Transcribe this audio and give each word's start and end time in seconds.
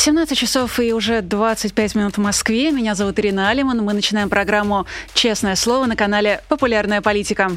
17 0.00 0.38
часов 0.38 0.80
и 0.80 0.94
уже 0.94 1.20
25 1.20 1.94
минут 1.94 2.16
в 2.16 2.20
Москве. 2.22 2.70
Меня 2.70 2.94
зовут 2.94 3.18
Ирина 3.18 3.50
Алиман. 3.50 3.84
Мы 3.84 3.92
начинаем 3.92 4.30
программу 4.30 4.86
«Честное 5.12 5.54
слово» 5.56 5.84
на 5.84 5.94
канале 5.94 6.42
«Популярная 6.48 7.02
политика». 7.02 7.52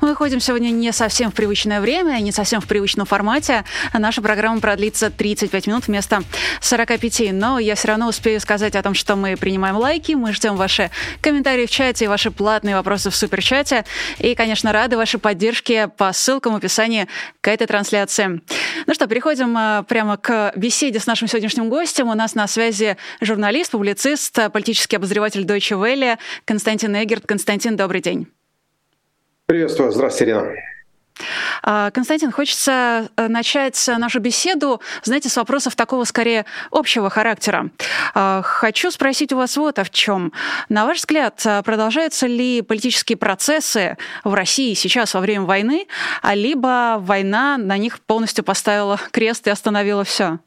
Мы 0.00 0.10
выходим 0.10 0.38
сегодня 0.38 0.70
не 0.70 0.92
совсем 0.92 1.32
в 1.32 1.34
привычное 1.34 1.80
время, 1.80 2.20
не 2.20 2.30
совсем 2.30 2.60
в 2.60 2.68
привычном 2.68 3.04
формате. 3.04 3.64
Наша 3.92 4.22
программа 4.22 4.60
продлится 4.60 5.10
35 5.10 5.66
минут 5.66 5.88
вместо 5.88 6.22
45. 6.60 7.32
Но 7.32 7.58
я 7.58 7.74
все 7.74 7.88
равно 7.88 8.06
успею 8.06 8.38
сказать 8.38 8.76
о 8.76 8.82
том, 8.84 8.94
что 8.94 9.16
мы 9.16 9.36
принимаем 9.36 9.76
лайки, 9.76 10.12
мы 10.12 10.32
ждем 10.32 10.54
ваши 10.54 10.92
комментарии 11.20 11.66
в 11.66 11.70
чате, 11.70 12.08
ваши 12.08 12.30
платные 12.30 12.76
вопросы 12.76 13.10
в 13.10 13.16
суперчате. 13.16 13.84
И, 14.20 14.36
конечно, 14.36 14.72
рады 14.72 14.96
вашей 14.96 15.18
поддержке 15.18 15.88
по 15.88 16.12
ссылкам 16.12 16.52
в 16.52 16.56
описании 16.58 17.08
к 17.40 17.48
этой 17.48 17.66
трансляции. 17.66 18.40
Ну 18.86 18.94
что, 18.94 19.08
переходим 19.08 19.52
а, 19.58 19.82
прямо 19.82 20.16
к 20.16 20.52
беседе 20.54 21.00
с 21.00 21.06
нашим 21.08 21.26
сегодняшним 21.26 21.68
гостем 21.68 21.87
гостем. 21.88 22.08
У 22.08 22.14
нас 22.14 22.34
на 22.34 22.46
связи 22.46 22.98
журналист, 23.22 23.70
публицист, 23.70 24.38
политический 24.52 24.96
обозреватель 24.96 25.44
Deutsche 25.44 25.74
Welle 25.80 26.18
Константин 26.44 26.94
Эгерт. 26.94 27.26
Константин, 27.26 27.76
добрый 27.76 28.02
день. 28.02 28.26
Приветствую. 29.46 29.90
Здравствуйте, 29.90 30.32
Ирина. 30.32 30.52
А, 31.62 31.90
Константин, 31.90 32.30
хочется 32.30 33.08
э, 33.16 33.28
начать 33.28 33.88
нашу 33.88 34.20
беседу, 34.20 34.82
знаете, 35.02 35.30
с 35.30 35.36
вопросов 35.36 35.76
такого 35.76 36.04
скорее 36.04 36.44
общего 36.70 37.08
характера. 37.08 37.70
А, 38.14 38.42
хочу 38.42 38.90
спросить 38.90 39.32
у 39.32 39.38
вас 39.38 39.56
вот 39.56 39.78
о 39.78 39.84
в 39.84 39.90
чем. 39.90 40.32
На 40.68 40.84
ваш 40.84 40.98
взгляд, 40.98 41.40
а, 41.46 41.62
продолжаются 41.62 42.26
ли 42.26 42.60
политические 42.60 43.16
процессы 43.16 43.96
в 44.24 44.34
России 44.34 44.74
сейчас 44.74 45.14
во 45.14 45.20
время 45.20 45.46
войны, 45.46 45.86
либо 46.34 46.98
война 47.00 47.56
на 47.56 47.78
них 47.78 47.98
полностью 48.00 48.44
поставила 48.44 49.00
крест 49.10 49.46
и 49.46 49.50
остановила 49.50 50.04
все? 50.04 50.38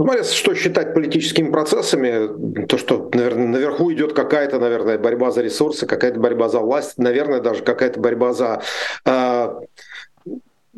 Смотря 0.00 0.22
что 0.22 0.54
считать 0.54 0.94
политическими 0.94 1.50
процессами, 1.50 2.66
то, 2.66 2.78
что, 2.78 3.10
наверное, 3.12 3.48
наверху 3.48 3.92
идет 3.92 4.12
какая-то, 4.12 4.60
наверное, 4.60 4.96
борьба 4.96 5.32
за 5.32 5.42
ресурсы, 5.42 5.86
какая-то 5.86 6.20
борьба 6.20 6.48
за 6.48 6.60
власть, 6.60 6.98
наверное, 6.98 7.40
даже 7.40 7.64
какая-то 7.64 7.98
борьба 7.98 8.32
за 8.32 8.62
э, 9.04 9.48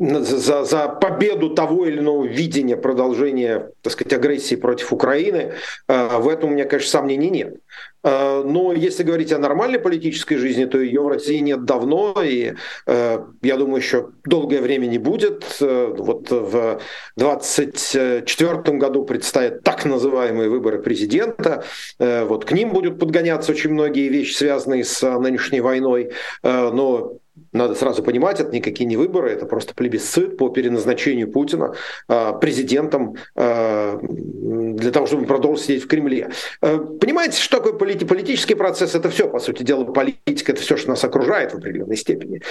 за, 0.01 0.63
за 0.63 0.87
победу 0.89 1.51
того 1.51 1.85
или 1.85 1.99
иного 1.99 2.25
видения 2.25 2.75
продолжения, 2.75 3.69
так 3.81 3.93
сказать, 3.93 4.13
агрессии 4.13 4.55
против 4.55 4.91
Украины, 4.93 5.53
э, 5.87 6.17
в 6.17 6.27
этом 6.27 6.49
у 6.49 6.53
меня, 6.53 6.65
конечно, 6.65 6.89
сомнений 6.89 7.29
нет. 7.29 7.57
Э, 8.03 8.41
но 8.43 8.73
если 8.73 9.03
говорить 9.03 9.31
о 9.31 9.37
нормальной 9.37 9.77
политической 9.77 10.37
жизни, 10.37 10.65
то 10.65 10.79
ее 10.79 11.01
в 11.01 11.07
России 11.07 11.37
нет 11.37 11.65
давно, 11.65 12.15
и 12.23 12.53
э, 12.87 13.19
я 13.43 13.57
думаю, 13.57 13.77
еще 13.77 14.09
долгое 14.25 14.61
время 14.61 14.87
не 14.87 14.97
будет. 14.97 15.45
Вот 15.59 16.31
в 16.31 16.81
2024 17.15 18.77
году 18.77 19.05
предстоят 19.05 19.61
так 19.61 19.85
называемые 19.85 20.49
выборы 20.49 20.81
президента. 20.81 21.63
Вот 21.99 22.45
к 22.45 22.51
ним 22.53 22.71
будут 22.71 22.99
подгоняться 22.99 23.51
очень 23.51 23.71
многие 23.71 24.09
вещи, 24.09 24.33
связанные 24.33 24.83
с 24.83 25.19
нынешней 25.19 25.61
войной. 25.61 26.11
Но 26.43 27.17
надо 27.53 27.75
сразу 27.75 28.03
понимать, 28.03 28.39
это 28.39 28.51
никакие 28.51 28.85
не 28.85 28.97
выборы, 28.97 29.31
это 29.31 29.45
просто 29.45 29.73
плебисцит 29.73 30.37
по 30.37 30.49
переназначению 30.49 31.31
Путина 31.31 31.75
э, 32.07 32.33
президентом 32.39 33.15
э, 33.35 33.99
для 34.01 34.91
того, 34.91 35.05
чтобы 35.07 35.25
продолжить 35.25 35.65
сидеть 35.65 35.83
в 35.83 35.87
Кремле. 35.87 36.31
Э, 36.61 36.77
понимаете, 36.77 37.41
что 37.41 37.57
такое 37.57 37.73
полит- 37.73 38.07
политический 38.07 38.55
процесс? 38.55 38.95
Это 38.95 39.09
все, 39.09 39.27
по 39.27 39.39
сути 39.39 39.63
дела, 39.63 39.83
политика, 39.85 40.53
это 40.53 40.61
все, 40.61 40.77
что 40.77 40.89
нас 40.89 41.03
окружает 41.03 41.53
в 41.53 41.57
определенной 41.57 41.97
степени. 41.97 42.41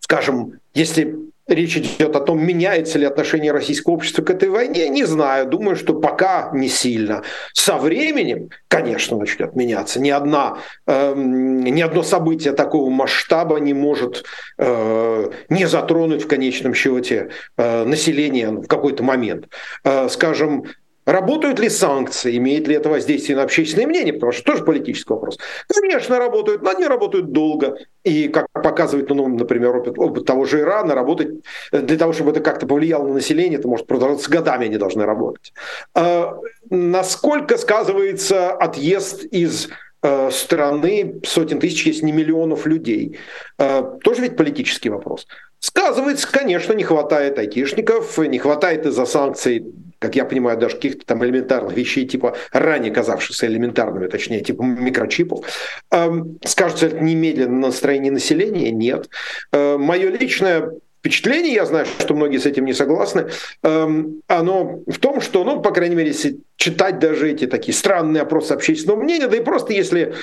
Скажем, 0.00 0.54
если 0.74 1.16
речь 1.54 1.76
идет 1.76 2.16
о 2.16 2.20
том, 2.20 2.44
меняется 2.44 2.98
ли 2.98 3.06
отношение 3.06 3.52
российского 3.52 3.94
общества 3.94 4.22
к 4.22 4.30
этой 4.30 4.48
войне, 4.48 4.88
не 4.88 5.04
знаю. 5.04 5.46
Думаю, 5.46 5.76
что 5.76 5.94
пока 5.94 6.50
не 6.52 6.68
сильно. 6.68 7.22
Со 7.52 7.76
временем, 7.76 8.50
конечно, 8.68 9.16
начнет 9.16 9.54
меняться. 9.56 10.00
Ни, 10.00 10.10
одна, 10.10 10.58
э, 10.86 11.14
ни 11.16 11.80
одно 11.80 12.02
событие 12.02 12.52
такого 12.52 12.90
масштаба 12.90 13.58
не 13.58 13.74
может 13.74 14.24
э, 14.58 15.30
не 15.48 15.66
затронуть 15.66 16.24
в 16.24 16.28
конечном 16.28 16.74
счете 16.74 17.30
э, 17.56 17.84
население 17.84 18.50
в 18.50 18.66
какой-то 18.66 19.02
момент. 19.02 19.48
Э, 19.84 20.08
скажем, 20.08 20.64
Работают 21.10 21.58
ли 21.58 21.68
санкции, 21.68 22.36
имеет 22.36 22.68
ли 22.68 22.76
это 22.76 22.88
воздействие 22.88 23.34
на 23.34 23.42
общественное 23.42 23.88
мнение, 23.88 24.12
потому 24.12 24.30
что 24.30 24.44
тоже 24.44 24.62
политический 24.62 25.12
вопрос. 25.12 25.38
Конечно, 25.66 26.20
работают, 26.20 26.62
но 26.62 26.70
они 26.70 26.86
работают 26.86 27.32
долго. 27.32 27.78
И, 28.04 28.28
как 28.28 28.46
показывает, 28.52 29.10
ну, 29.10 29.26
например, 29.26 29.74
опыт, 29.74 29.98
опыт 29.98 30.24
того 30.24 30.44
же 30.44 30.60
Ирана, 30.60 30.94
работать 30.94 31.30
для 31.72 31.96
того, 31.96 32.12
чтобы 32.12 32.30
это 32.30 32.38
как-то 32.38 32.68
повлияло 32.68 33.08
на 33.08 33.14
население, 33.14 33.58
это 33.58 33.66
может 33.66 33.88
продолжаться 33.88 34.30
годами, 34.30 34.66
они 34.66 34.76
должны 34.76 35.04
работать. 35.04 35.52
А, 35.96 36.38
насколько 36.70 37.58
сказывается 37.58 38.52
отъезд 38.52 39.24
из 39.24 39.68
э, 40.04 40.30
страны 40.30 41.20
сотен 41.24 41.58
тысяч, 41.58 41.86
если 41.86 42.04
не 42.04 42.12
миллионов 42.12 42.66
людей? 42.66 43.18
А, 43.58 43.82
тоже 44.04 44.22
ведь 44.22 44.36
политический 44.36 44.90
вопрос. 44.90 45.26
Сказывается, 45.58 46.30
конечно, 46.30 46.72
не 46.72 46.84
хватает 46.84 47.36
айтишников, 47.36 48.16
не 48.18 48.38
хватает 48.38 48.86
из-за 48.86 49.06
санкций 49.06 49.66
как 50.00 50.16
я 50.16 50.24
понимаю, 50.24 50.58
даже 50.58 50.76
каких-то 50.76 51.04
там 51.04 51.22
элементарных 51.22 51.76
вещей, 51.76 52.06
типа 52.06 52.34
ранее 52.52 52.90
казавшихся 52.90 53.46
элементарными, 53.46 54.08
точнее, 54.08 54.40
типа 54.40 54.62
микрочипов. 54.62 55.46
Эм, 55.90 56.38
скажется 56.42 56.86
это 56.86 56.98
немедленно 56.98 57.52
на 57.52 57.66
настроение 57.66 58.10
населения? 58.10 58.70
Нет. 58.70 59.10
Э, 59.52 59.76
мое 59.76 60.10
личное 60.10 60.70
впечатление, 61.00 61.52
я 61.52 61.66
знаю, 61.66 61.84
что 61.98 62.14
многие 62.14 62.38
с 62.38 62.46
этим 62.46 62.64
не 62.64 62.72
согласны, 62.72 63.28
эм, 63.62 64.22
оно 64.26 64.80
в 64.86 64.98
том, 64.98 65.20
что, 65.20 65.44
ну, 65.44 65.60
по 65.60 65.70
крайней 65.70 65.96
мере, 65.96 66.08
если 66.08 66.40
читать 66.56 66.98
даже 66.98 67.30
эти 67.30 67.46
такие 67.46 67.74
странные 67.74 68.22
опросы 68.22 68.52
общественного 68.52 69.02
мнения, 69.02 69.28
да 69.28 69.36
и 69.36 69.44
просто 69.44 69.74
если, 69.74 70.14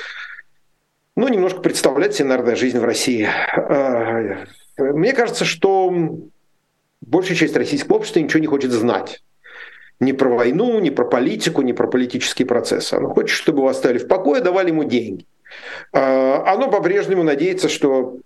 ну, 1.15 1.27
немножко 1.27 1.61
представлять 1.61 2.15
себе, 2.15 2.29
наверное, 2.29 2.55
жизнь 2.55 2.79
в 2.79 2.83
России. 2.83 3.29
Э, 3.55 4.45
мне 4.79 5.13
кажется, 5.13 5.45
что 5.45 5.93
большая 7.01 7.37
часть 7.37 7.55
российского 7.55 7.97
общества 7.97 8.19
ничего 8.19 8.39
не 8.39 8.47
хочет 8.47 8.71
знать 8.71 9.21
ни 9.99 10.11
про 10.11 10.29
войну, 10.29 10.79
ни 10.79 10.89
про 10.89 11.05
политику, 11.05 11.61
ни 11.61 11.71
про 11.71 11.87
политические 11.87 12.45
процессы. 12.45 12.93
Оно 12.93 13.09
хочет, 13.09 13.35
чтобы 13.35 13.59
его 13.59 13.69
оставили 13.69 13.99
в 13.99 14.07
покое, 14.07 14.41
давали 14.41 14.69
ему 14.69 14.83
деньги. 14.83 15.25
А, 15.93 16.43
оно 16.53 16.69
по-прежнему 16.69 17.23
надеется, 17.23 17.69
что 17.69 18.17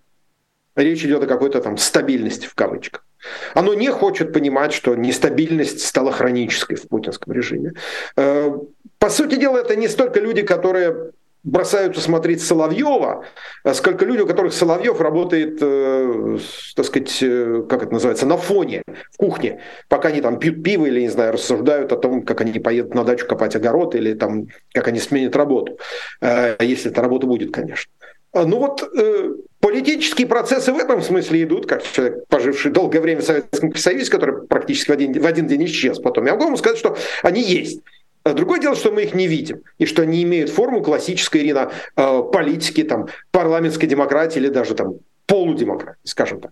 речь 0.76 1.04
идет 1.04 1.24
о 1.24 1.28
какой-то 1.28 1.62
там 1.62 1.78
стабильности 1.78 2.48
в 2.48 2.56
кавычках. 2.56 3.06
Оно 3.54 3.74
не 3.74 3.90
хочет 3.90 4.34
понимать, 4.34 4.74
что 4.74 4.96
нестабильность 4.96 5.86
стала 5.86 6.12
хронической 6.12 6.76
в 6.76 6.88
путинском 6.88 7.34
режиме. 7.34 7.74
А, 8.18 8.58
по 9.00 9.10
сути 9.10 9.36
дела, 9.36 9.60
это 9.60 9.76
не 9.76 9.88
столько 9.88 10.20
люди, 10.20 10.42
которые 10.42 11.12
бросаются 11.44 12.02
смотреть 12.02 12.42
Соловьева, 12.42 13.26
а 13.64 13.74
сколько 13.74 14.06
людей, 14.06 14.24
у 14.24 14.28
которых 14.28 14.54
Соловьев 14.54 15.00
работает, 15.02 15.58
э, 15.62 16.38
так 16.76 16.86
сказать, 16.86 17.18
э, 17.22 17.64
как 17.68 17.84
это 17.84 17.94
называется, 17.94 18.26
на 18.26 18.38
фоне, 18.38 18.84
в 19.12 19.18
кухне, 19.18 19.62
пока 19.90 20.10
они 20.10 20.22
там 20.22 20.40
пьют 20.40 20.64
пиво 20.64 20.86
или, 20.86 21.02
не 21.02 21.10
знаю, 21.10 21.34
рассуждают 21.34 21.92
о 21.92 21.98
том, 21.98 22.24
как 22.24 22.42
они 22.42 22.60
поедут 22.60 22.94
на 22.94 23.04
дачу 23.04 23.28
копать 23.28 23.56
огород 23.56 23.96
или 23.96 24.14
там, 24.14 24.48
как 24.74 24.88
они 24.88 25.00
сменят 25.00 25.36
работу, 25.36 25.80
э, 26.22 26.58
если 26.60 26.92
эта 26.92 27.02
работа 27.02 27.28
будет, 27.28 27.52
конечно. 27.52 27.92
А, 28.34 28.46
ну 28.46 28.60
вот 28.60 28.82
э, 28.82 29.34
политические 29.60 30.26
процессы 30.26 30.72
в 30.72 30.78
этом 30.78 31.02
смысле 31.02 31.44
идут, 31.44 31.68
как 31.68 31.84
человек, 31.84 32.26
поживший 32.30 32.72
долгое 32.72 33.02
время 33.02 33.22
в 33.22 33.26
Советском 33.26 33.76
Союзе, 33.76 34.10
который 34.10 34.48
практически 34.48 34.92
в 34.92 34.94
один, 34.94 35.20
в 35.20 35.26
один 35.26 35.48
день 35.48 35.66
исчез 35.66 36.00
потом. 36.00 36.26
Я 36.28 36.34
могу 36.34 36.46
вам 36.46 36.58
сказать, 36.58 36.78
что 36.78 36.96
они 37.24 37.42
есть. 37.42 37.82
А 38.24 38.34
другое 38.34 38.60
дело, 38.60 38.76
что 38.76 38.92
мы 38.92 39.04
их 39.04 39.14
не 39.14 39.28
видим, 39.28 39.62
и 39.80 39.86
что 39.86 40.04
они 40.04 40.22
имеют 40.24 40.50
форму 40.50 40.84
классической, 40.84 41.42
Ирина, 41.42 41.72
э, 41.96 42.24
политики, 42.32 42.84
там, 42.84 43.08
парламентской 43.32 43.88
демократии 43.88 44.40
или 44.40 44.50
даже 44.50 44.76
там 44.76 44.96
полудемократии, 45.26 46.00
скажем 46.04 46.40
так. 46.40 46.52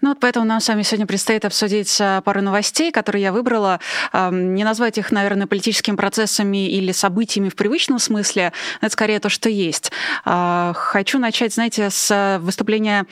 Ну 0.00 0.10
вот 0.10 0.20
поэтому 0.20 0.46
нам 0.46 0.60
с 0.60 0.68
вами 0.68 0.82
сегодня 0.82 1.06
предстоит 1.06 1.44
обсудить 1.44 2.00
э, 2.00 2.22
пару 2.24 2.40
новостей, 2.40 2.92
которые 2.92 3.22
я 3.22 3.32
выбрала. 3.32 3.80
Не 4.12 4.64
назвать 4.64 4.98
их, 4.98 5.10
наверное, 5.12 5.46
политическими 5.46 5.96
процессами 5.96 6.68
или 6.68 6.92
событиями 6.92 7.48
в 7.48 7.56
привычном 7.56 7.98
смысле, 7.98 8.52
это 8.80 8.92
скорее 8.92 9.18
то, 9.18 9.28
что 9.28 9.48
есть. 9.48 9.90
А, 10.24 10.72
хочу 10.74 11.18
начать, 11.18 11.54
знаете, 11.54 11.90
с 11.90 12.38
выступления 12.40 13.06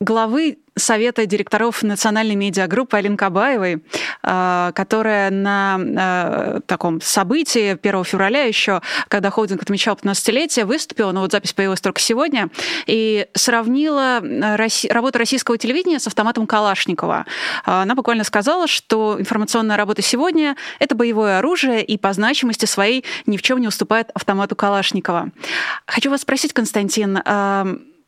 главы 0.00 0.58
Совета 0.80 1.26
директоров 1.26 1.82
национальной 1.82 2.34
медиагруппы 2.34 2.96
Алин 2.96 3.16
Кабаевой. 3.16 3.82
которая 4.22 5.30
на 5.30 6.60
таком 6.66 7.00
событии 7.00 7.78
1 7.80 8.04
февраля 8.04 8.44
еще, 8.44 8.82
когда 9.08 9.30
холдинг 9.30 9.62
отмечал 9.62 9.94
15-летие, 9.94 10.64
выступила, 10.64 11.12
но 11.12 11.20
вот 11.22 11.32
запись 11.32 11.52
появилась 11.52 11.80
только 11.80 12.00
сегодня, 12.00 12.50
и 12.86 13.26
сравнила 13.34 14.20
работу 14.90 15.18
российского 15.18 15.56
телевидения 15.56 15.98
с 15.98 16.06
автоматом 16.06 16.46
Калашникова. 16.46 17.24
Она 17.64 17.94
буквально 17.94 18.24
сказала, 18.24 18.66
что 18.66 19.16
информационная 19.18 19.76
работа 19.76 20.02
сегодня— 20.02 20.56
это 20.78 20.94
боевое 20.94 21.38
оружие, 21.38 21.82
и 21.82 21.96
по 21.96 22.12
значимости 22.12 22.66
своей 22.66 23.04
ни 23.26 23.36
в 23.36 23.42
чем 23.42 23.58
не 23.60 23.68
уступает 23.68 24.10
автомату 24.14 24.54
Калашникова. 24.54 25.30
Хочу 25.86 26.10
вас 26.10 26.22
спросить, 26.22 26.52
Константин, 26.52 27.20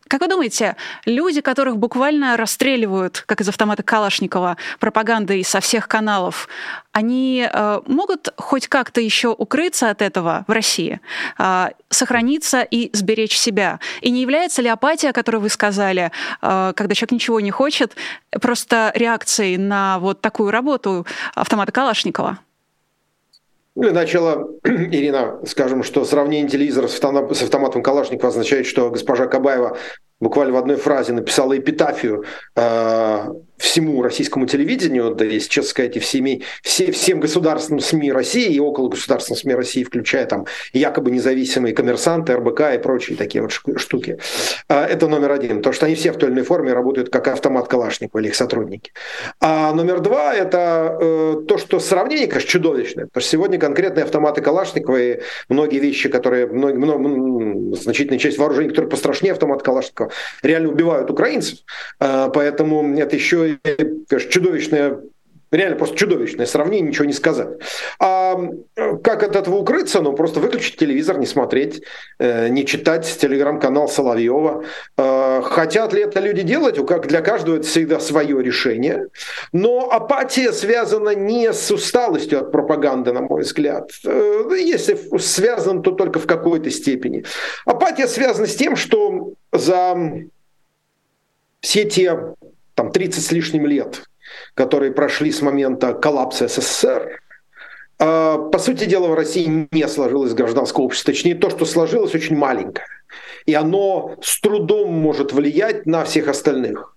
как 0.09 0.21
вы 0.21 0.29
думаете, 0.29 0.77
люди, 1.07 1.41
которых 1.41 1.77
буквально 1.79 2.37
расстреливают, 2.37 3.23
как 3.27 3.41
из 3.41 3.49
автомата 3.49 3.83
Калашникова, 3.83 4.57
пропагандой 4.79 5.43
со 5.45 5.61
всех 5.61 5.89
каналов, 5.89 6.49
они 6.93 7.49
э, 7.51 7.81
могут 7.87 8.29
хоть 8.37 8.69
как-то 8.69 9.01
еще 9.01 9.29
укрыться 9.29 9.91
от 9.91 10.03
этого 10.03 10.45
в 10.47 10.53
России, 10.53 11.01
э, 11.39 11.69
сохраниться 11.89 12.63
и 12.63 12.91
сберечь 12.93 13.39
себя? 13.39 13.81
И 14.01 14.11
не 14.11 14.21
является 14.21 14.61
ли 14.61 14.69
апатия, 14.69 15.11
о 15.11 15.13
которой 15.13 15.39
вы 15.39 15.49
сказали, 15.49 16.11
э, 16.43 16.73
когда 16.77 16.95
человек 16.95 17.13
ничего 17.13 17.41
не 17.41 17.51
хочет, 17.51 17.97
просто 18.41 18.93
реакцией 18.95 19.57
на 19.57 19.99
вот 19.99 20.21
такую 20.21 20.51
работу 20.51 21.07
автомата 21.35 21.73
Калашникова? 21.73 22.39
Ну, 23.75 23.83
для 23.83 23.93
начала, 23.93 24.49
Ирина, 24.65 25.41
скажем, 25.47 25.83
что 25.83 26.05
сравнение 26.05 26.49
телевизора 26.49 26.89
с 26.89 27.43
автоматом 27.43 27.83
Калашникова 27.83 28.29
означает, 28.29 28.67
что 28.67 28.91
госпожа 28.91 29.27
Кабаева 29.27 29.79
буквально 30.23 30.55
в 30.55 30.57
одной 30.57 30.77
фразе 30.77 31.13
написала 31.13 31.59
эпитафию 31.59 32.25
э, 32.55 33.27
всему 33.63 34.03
российскому 34.03 34.47
телевидению, 34.47 35.15
да, 35.15 35.25
если 35.25 35.49
честно 35.49 35.71
сказать, 35.71 35.97
и 35.97 36.01
всеми, 36.01 36.43
все, 36.63 36.91
всем 36.93 37.21
государственным 37.21 37.81
СМИ 37.81 38.13
России 38.13 38.53
и 38.53 38.61
около 38.61 38.89
государственных 38.89 39.41
СМИ 39.41 39.55
России, 39.55 39.85
включая 39.85 40.27
там 40.27 40.47
якобы 40.73 41.11
независимые 41.11 41.75
коммерсанты, 41.75 42.35
РБК 42.35 42.61
и 42.75 42.79
прочие 42.79 43.17
такие 43.17 43.43
вот 43.43 43.53
штуки. 43.53 44.19
А, 44.69 44.87
это 44.87 45.09
номер 45.09 45.33
один, 45.33 45.59
потому 45.59 45.75
что 45.75 45.87
они 45.87 45.97
все 45.97 46.13
в 46.13 46.17
той 46.19 46.29
или 46.29 46.35
иной 46.35 46.45
форме 46.45 46.73
работают 46.73 47.11
как 47.11 47.29
автомат 47.29 47.69
Калашникова 47.69 48.21
или 48.21 48.29
их 48.29 48.37
сотрудники. 48.37 48.93
А 49.41 49.73
номер 49.73 50.01
два– 50.01 50.35
это 50.37 50.99
э, 51.01 51.43
то, 51.49 51.59
что 51.59 51.81
сравнение, 51.81 52.29
конечно, 52.29 52.49
чудовищное, 52.49 53.07
потому 53.07 53.23
что 53.23 53.31
сегодня 53.31 53.59
конкретные 53.59 54.05
автоматы 54.05 54.41
Калашникова 54.41 54.97
и 55.01 55.21
многие 55.49 55.79
вещи, 55.79 56.09
которые, 56.09 56.47
много, 56.47 56.79
много, 56.79 57.77
значительная 57.77 58.19
часть 58.19 58.39
вооружений, 58.39 58.69
которые 58.69 58.91
пострашнее 58.91 59.33
автомата 59.33 59.65
Калашникова, 59.65 60.12
реально 60.43 60.71
убивают 60.71 61.11
украинцев. 61.11 61.59
А, 62.01 62.29
поэтому 62.29 62.99
это 62.99 63.17
еще 63.17 63.59
конечно, 64.09 64.31
чудовищное 64.31 64.99
Реально 65.53 65.77
просто 65.77 65.97
чудовищное 65.97 66.47
сравнение, 66.47 66.89
ничего 66.89 67.05
не 67.05 67.13
сказать. 67.13 67.59
А 68.01 68.41
как 69.05 69.23
от 69.23 69.37
этого 69.37 69.57
укрыться? 69.57 70.01
Ну, 70.01 70.15
просто 70.15 70.41
выключить 70.41 70.79
телевизор, 70.79 71.19
не 71.19 71.27
смотреть, 71.27 71.83
э, 72.19 72.49
не 72.49 72.65
читать 72.65 73.19
телеграм-канал 73.21 73.87
Соловьева. 73.87 74.65
Э, 74.97 75.43
хотят 75.45 75.93
ли 75.93 76.05
это 76.05 76.21
люди 76.21 76.41
делать? 76.41 76.85
Как 76.87 77.07
для 77.07 77.21
каждого 77.21 77.57
это 77.57 77.67
всегда 77.67 78.01
свое 78.01 78.43
решение. 78.43 79.09
Но 79.53 79.91
апатия 79.91 80.53
связана 80.53 81.11
не 81.11 81.53
с 81.53 81.71
усталостью 81.71 82.41
от 82.41 82.51
пропаганды, 82.51 83.13
на 83.13 83.21
мой 83.21 83.43
взгляд. 83.43 83.91
Э, 84.07 84.49
если 84.59 84.99
связана, 85.19 85.83
то 85.83 85.91
только 85.91 86.19
в 86.19 86.27
какой-то 86.27 86.71
степени. 86.71 87.27
Апатия 87.67 88.09
связана 88.09 88.47
с 88.47 88.57
тем, 88.57 88.75
что 88.75 89.35
за 89.53 89.97
все 91.61 91.85
те 91.85 92.35
там 92.75 92.91
30 92.91 93.25
с 93.25 93.33
лишним 93.33 93.67
лет, 93.67 94.05
которые 94.55 94.93
прошли 94.93 95.31
с 95.31 95.43
момента 95.43 95.93
коллапса 95.95 96.49
СССР, 96.49 97.21
а, 97.99 98.39
по 98.39 98.59
сути 98.59 98.87
дела, 98.87 99.07
в 99.07 99.15
России 99.15 99.69
не 99.71 99.89
сложилось 99.89 100.35
гражданское 100.35 100.83
общество. 100.83 101.13
Точнее, 101.13 101.37
то, 101.37 101.51
что 101.51 101.65
сложилось, 101.65 102.15
очень 102.15 102.37
маленькое. 102.37 102.87
И 103.47 103.55
оно 103.55 104.17
с 104.23 104.41
трудом 104.41 104.93
может 104.93 105.33
влиять 105.33 105.87
на 105.87 106.05
всех 106.05 106.27
остальных. 106.29 106.97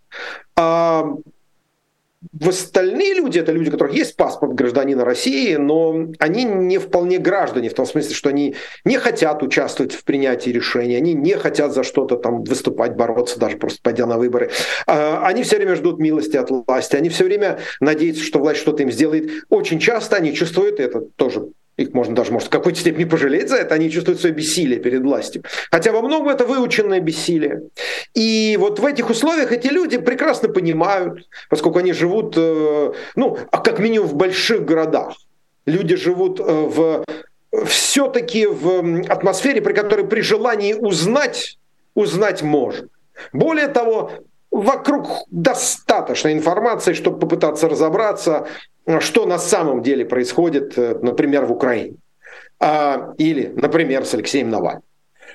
В 2.31 2.50
остальные 2.50 3.16
люди, 3.16 3.39
это 3.39 3.51
люди, 3.51 3.69
у 3.69 3.72
которых 3.72 3.94
есть 3.94 4.16
паспорт 4.16 4.54
гражданина 4.54 5.06
России, 5.06 5.56
но 5.56 6.07
они 6.19 6.44
не 6.44 6.77
вполне 6.77 7.18
граждане, 7.18 7.69
в 7.69 7.74
том 7.74 7.86
смысле, 7.86 8.16
что 8.16 8.30
они 8.30 8.56
не 8.83 8.98
хотят 8.98 9.44
участвовать 9.44 9.94
в 9.94 10.04
принятии 10.04 10.50
решений, 10.50 10.95
они 10.95 11.13
не 11.13 11.36
хотят 11.36 11.74
за 11.74 11.83
что-то 11.83 12.18
там 12.18 12.44
выступать, 12.44 12.95
бороться, 12.95 13.39
даже 13.39 13.57
просто 13.57 13.80
пойдя 13.81 14.06
на 14.06 14.18
выборы. 14.18 14.51
А, 14.88 15.25
они 15.25 15.44
все 15.44 15.57
время 15.57 15.75
ждут 15.75 16.00
милости 16.00 16.38
от 16.38 16.50
власти, 16.50 16.95
они 16.95 17.10
все 17.10 17.25
время 17.25 17.60
надеются, 17.80 18.24
что 18.24 18.39
власть 18.39 18.60
что-то 18.60 18.83
им 18.83 18.92
сделает. 18.92 19.30
Очень 19.50 19.80
часто 19.80 20.16
они 20.16 20.33
чувствуют, 20.33 20.80
это 20.80 21.01
тоже 21.01 21.50
их 21.77 21.94
можно 21.94 22.16
даже, 22.16 22.31
может, 22.31 22.48
в 22.48 22.51
какой-то 22.51 22.80
степени 22.80 23.04
пожалеть 23.04 23.50
за 23.50 23.57
это, 23.57 23.75
они 23.75 23.92
чувствуют 23.92 24.19
свое 24.19 24.33
бессилие 24.33 24.80
перед 24.80 25.01
властью. 25.01 25.44
Хотя 25.72 25.92
во 25.92 26.01
многом 26.01 26.30
это 26.30 26.45
выученное 26.45 27.00
бессилие. 27.00 27.63
И 28.13 28.57
вот 28.60 28.80
в 28.80 28.86
этих 28.86 29.10
условиях 29.10 29.51
эти 29.51 29.68
люди 29.68 29.98
прекрасно 29.98 30.50
понимают, 30.50 31.27
поскольку 31.50 31.80
они 31.80 31.94
живут, 31.94 32.36
э, 32.38 32.94
ну, 33.16 33.38
а 33.51 33.57
как 33.57 33.80
минимум 33.80 34.07
в 34.07 34.16
больших 34.16 34.66
городах. 34.66 35.16
Люди 35.66 35.95
живут 35.95 36.39
э, 36.39 36.44
в 36.44 37.04
все-таки 37.66 38.45
в 38.45 39.10
атмосфере, 39.10 39.62
при 39.62 39.74
которой 39.74 40.06
при 40.06 40.22
желании 40.22 40.74
узнать, 40.74 41.57
узнать 41.94 42.42
можно. 42.42 42.88
Более 43.31 43.68
того, 43.68 44.12
вокруг 44.51 45.25
достаточно 45.31 46.33
информации, 46.33 46.94
чтобы 46.94 47.19
попытаться 47.19 47.69
разобраться, 47.69 48.48
что 49.00 49.26
на 49.26 49.38
самом 49.38 49.82
деле 49.82 50.06
происходит, 50.06 50.78
э, 50.78 50.98
например, 51.02 51.46
в 51.46 51.52
Украине. 51.52 51.98
А, 52.60 53.14
или, 53.18 53.52
например, 53.56 54.06
с 54.06 54.14
Алексеем 54.14 54.50
Навальным. 54.50 54.84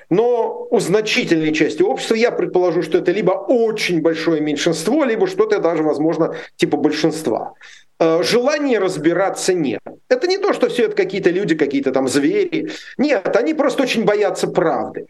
Но 0.09 0.67
у 0.69 0.79
значительной 0.79 1.53
части 1.53 1.81
общества 1.81 2.15
я 2.15 2.31
предположу, 2.31 2.81
что 2.81 2.97
это 2.97 3.11
либо 3.11 3.31
очень 3.31 4.01
большое 4.01 4.41
меньшинство, 4.41 5.05
либо 5.05 5.27
что-то 5.27 5.59
даже, 5.59 5.83
возможно, 5.83 6.35
типа 6.57 6.77
большинства. 6.77 7.53
Э, 7.99 8.23
желания 8.23 8.79
разбираться 8.79 9.53
нет. 9.53 9.81
Это 10.09 10.27
не 10.27 10.37
то, 10.37 10.53
что 10.53 10.67
все 10.67 10.85
это 10.85 10.95
какие-то 10.95 11.29
люди, 11.29 11.55
какие-то 11.55 11.91
там 11.91 12.07
звери. 12.07 12.71
Нет, 12.97 13.35
они 13.35 13.53
просто 13.53 13.83
очень 13.83 14.03
боятся 14.03 14.47
правды. 14.47 15.05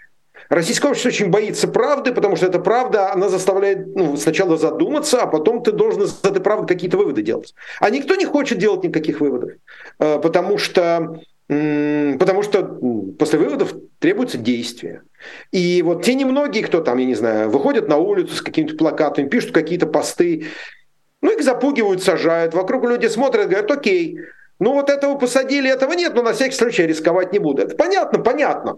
Российское 0.52 0.90
общество 0.90 1.08
очень 1.08 1.30
боится 1.30 1.66
правды, 1.70 2.12
потому 2.12 2.36
что 2.36 2.46
эта 2.46 2.60
правда, 2.60 3.14
она 3.14 3.30
заставляет 3.30 3.96
ну, 3.96 4.18
сначала 4.18 4.58
задуматься, 4.58 5.22
а 5.22 5.28
потом 5.28 5.64
ты 5.64 5.72
должен 5.72 6.04
из 6.04 6.20
этой 6.26 6.42
правды 6.42 6.68
какие-то 6.68 6.98
выводы 6.98 7.22
делать. 7.22 7.56
А 7.80 7.90
никто 7.90 8.16
не 8.16 8.26
хочет 8.26 8.58
делать 8.58 8.84
никаких 8.84 9.22
выводов, 9.22 9.52
э, 10.00 10.20
потому 10.20 10.58
что 10.58 11.22
Потому 11.48 12.44
что 12.44 12.64
после 13.20 13.38
выводов 13.38 13.74
требуется 14.00 14.38
действие. 14.38 15.02
И 15.52 15.82
вот 15.82 16.02
те 16.06 16.14
немногие, 16.14 16.64
кто 16.64 16.80
там, 16.80 16.98
я 16.98 17.06
не 17.06 17.16
знаю, 17.16 17.50
выходят 17.50 17.90
на 17.90 17.98
улицу 17.98 18.36
с 18.36 18.42
какими-то 18.42 18.78
плакатами, 18.78 19.28
пишут 19.28 19.52
какие-то 19.52 19.86
посты, 19.86 20.46
ну 21.22 21.30
их 21.30 21.44
запугивают, 21.44 22.02
сажают, 22.02 22.54
вокруг 22.54 22.86
люди 22.86 23.08
смотрят, 23.08 23.50
говорят, 23.50 23.70
окей, 23.70 24.18
ну 24.60 24.72
вот 24.72 24.90
этого 24.90 25.18
посадили, 25.18 25.70
этого 25.70 25.92
нет, 25.92 26.14
но 26.16 26.22
на 26.22 26.32
всякий 26.32 26.56
случай 26.56 26.88
рисковать 26.88 27.34
не 27.34 27.40
буду. 27.40 27.64
Это 27.64 27.76
понятно, 27.76 28.20
понятно. 28.20 28.78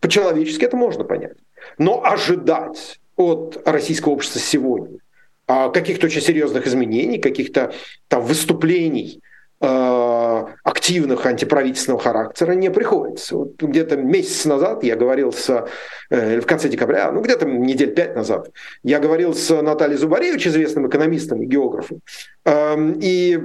По-человечески 0.00 0.64
это 0.64 0.76
можно 0.76 1.04
понять. 1.04 1.36
Но 1.78 2.04
ожидать 2.04 3.00
от 3.16 3.62
российского 3.64 4.12
общества 4.12 4.40
сегодня 4.40 4.98
а, 5.46 5.70
каких-то 5.70 6.06
очень 6.06 6.20
серьезных 6.20 6.66
изменений, 6.66 7.18
каких-то 7.18 7.72
там 8.08 8.22
выступлений 8.22 9.22
э, 9.60 10.44
активных 10.64 11.24
антиправительственного 11.24 12.02
характера 12.02 12.52
не 12.52 12.70
приходится. 12.70 13.36
Вот 13.36 13.62
где-то 13.62 13.96
месяц 13.96 14.44
назад 14.44 14.84
я 14.84 14.96
говорил 14.96 15.32
с, 15.32 15.66
э, 16.10 16.40
в 16.40 16.46
конце 16.46 16.68
декабря, 16.68 17.10
ну 17.12 17.20
где-то 17.20 17.46
недель 17.46 17.94
пять 17.94 18.14
назад, 18.14 18.50
я 18.82 18.98
говорил 18.98 19.34
с 19.34 19.62
Натальей 19.62 19.96
Зубаревич, 19.96 20.46
известным 20.46 20.88
экономистом 20.88 21.42
и 21.42 21.46
географом, 21.46 22.00
э, 22.44 22.92
и 23.00 23.40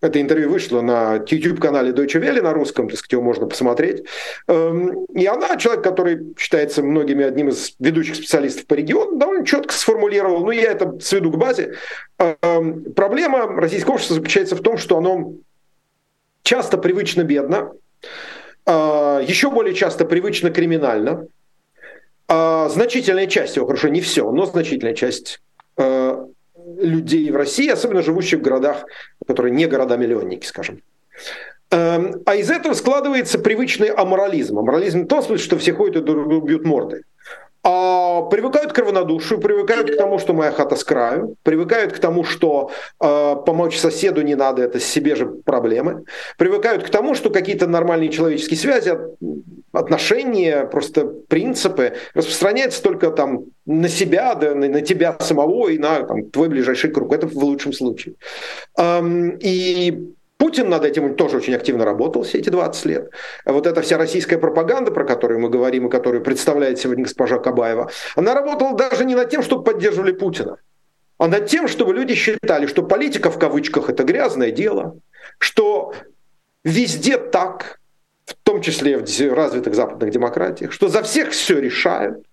это 0.00 0.20
интервью 0.20 0.50
вышло 0.50 0.80
на 0.80 1.14
YouTube-канале 1.14 1.90
Deutsche 1.90 2.20
Welle 2.20 2.40
на 2.40 2.52
русском, 2.52 2.88
так 2.88 2.98
сказать, 2.98 3.12
его 3.12 3.22
можно 3.22 3.46
посмотреть. 3.46 4.04
Эм, 4.46 5.04
и 5.06 5.26
она, 5.26 5.56
человек, 5.56 5.82
который 5.82 6.34
считается 6.36 6.82
многими 6.82 7.24
одним 7.24 7.48
из 7.48 7.74
ведущих 7.78 8.16
специалистов 8.16 8.66
по 8.66 8.74
региону, 8.74 9.16
довольно 9.16 9.44
четко 9.44 9.74
сформулировал, 9.74 10.44
ну 10.44 10.50
я 10.52 10.70
это 10.70 10.98
сведу 11.00 11.32
к 11.32 11.36
базе. 11.36 11.74
Эм, 12.18 12.92
проблема 12.94 13.46
российского 13.46 13.94
общества 13.94 14.16
заключается 14.16 14.54
в 14.54 14.60
том, 14.60 14.78
что 14.78 14.98
оно 14.98 15.34
часто 16.42 16.78
привычно 16.78 17.24
бедно, 17.24 17.72
э, 18.66 18.70
еще 19.26 19.50
более 19.50 19.74
часто 19.74 20.04
привычно 20.04 20.50
криминально. 20.50 21.26
Э, 22.28 22.68
значительная 22.70 23.26
часть 23.26 23.56
его, 23.56 23.66
хорошо, 23.66 23.88
не 23.88 24.00
все, 24.00 24.30
но 24.30 24.46
значительная 24.46 24.94
часть 24.94 25.40
э, 25.76 26.26
людей 26.76 27.30
в 27.30 27.36
России, 27.36 27.68
особенно 27.68 28.02
живущих 28.02 28.40
в 28.40 28.42
городах, 28.42 28.84
которые 29.28 29.52
не 29.54 29.66
города-миллионники, 29.66 30.46
скажем. 30.46 30.82
Эм, 31.70 32.22
а 32.24 32.34
из 32.34 32.50
этого 32.50 32.72
складывается 32.72 33.38
привычный 33.38 33.90
аморализм. 33.90 34.58
Аморализм 34.58 35.02
в 35.02 35.06
том 35.06 35.22
что 35.38 35.58
все 35.58 35.74
ходят 35.74 35.96
и 35.96 36.00
друг 36.00 36.28
друга 36.28 36.46
бьют 36.46 36.64
морды. 36.64 37.02
А, 37.62 38.22
привыкают 38.22 38.72
к 38.72 38.78
равнодушию, 38.78 39.40
привыкают 39.40 39.90
к 39.90 39.96
тому, 39.96 40.18
что 40.18 40.32
моя 40.32 40.52
хата 40.52 40.76
с 40.76 40.84
краю, 40.84 41.36
привыкают 41.42 41.92
к 41.92 41.98
тому, 41.98 42.24
что 42.24 42.70
э, 43.00 43.36
помочь 43.46 43.78
соседу 43.78 44.22
не 44.22 44.34
надо, 44.34 44.62
это 44.62 44.80
себе 44.80 45.16
же 45.16 45.26
проблемы, 45.26 46.04
привыкают 46.36 46.84
к 46.84 46.90
тому, 46.90 47.14
что 47.14 47.30
какие-то 47.30 47.66
нормальные 47.66 48.10
человеческие 48.10 48.58
связи, 48.58 48.96
отношения, 49.72 50.64
просто 50.64 51.04
принципы 51.04 51.94
распространяются 52.14 52.82
только 52.82 53.10
там 53.10 53.44
на 53.66 53.88
себя, 53.88 54.34
да, 54.34 54.54
на, 54.54 54.68
на 54.68 54.80
тебя 54.80 55.16
самого 55.20 55.68
и 55.68 55.78
на 55.78 56.02
там, 56.02 56.30
твой 56.30 56.48
ближайший 56.48 56.90
круг. 56.90 57.12
Это 57.12 57.26
в 57.26 57.36
лучшем 57.36 57.72
случае. 57.72 58.14
Эм, 58.76 59.36
и 59.40 60.14
Путин 60.38 60.68
над 60.68 60.84
этим 60.84 61.16
тоже 61.16 61.36
очень 61.38 61.54
активно 61.54 61.84
работал 61.84 62.22
все 62.22 62.38
эти 62.38 62.48
20 62.48 62.84
лет. 62.86 63.10
Вот 63.44 63.66
эта 63.66 63.82
вся 63.82 63.98
российская 63.98 64.38
пропаганда, 64.38 64.92
про 64.92 65.04
которую 65.04 65.40
мы 65.40 65.50
говорим 65.50 65.88
и 65.88 65.90
которую 65.90 66.22
представляет 66.22 66.78
сегодня 66.78 67.04
госпожа 67.04 67.38
Кабаева, 67.38 67.90
она 68.14 68.34
работала 68.34 68.76
даже 68.76 69.04
не 69.04 69.16
над 69.16 69.30
тем, 69.30 69.42
чтобы 69.42 69.64
поддерживали 69.64 70.12
Путина, 70.12 70.58
а 71.18 71.26
над 71.26 71.46
тем, 71.46 71.66
чтобы 71.66 71.92
люди 71.92 72.14
считали, 72.14 72.66
что 72.66 72.84
политика 72.84 73.30
в 73.30 73.38
кавычках 73.38 73.90
это 73.90 74.04
грязное 74.04 74.52
дело, 74.52 74.96
что 75.38 75.92
везде 76.62 77.18
так, 77.18 77.80
в 78.24 78.34
том 78.34 78.62
числе 78.62 78.98
в 78.98 79.34
развитых 79.34 79.74
западных 79.74 80.10
демократиях, 80.10 80.72
что 80.72 80.86
за 80.86 81.02
всех 81.02 81.30
все 81.30 81.58
решают, 81.58 82.24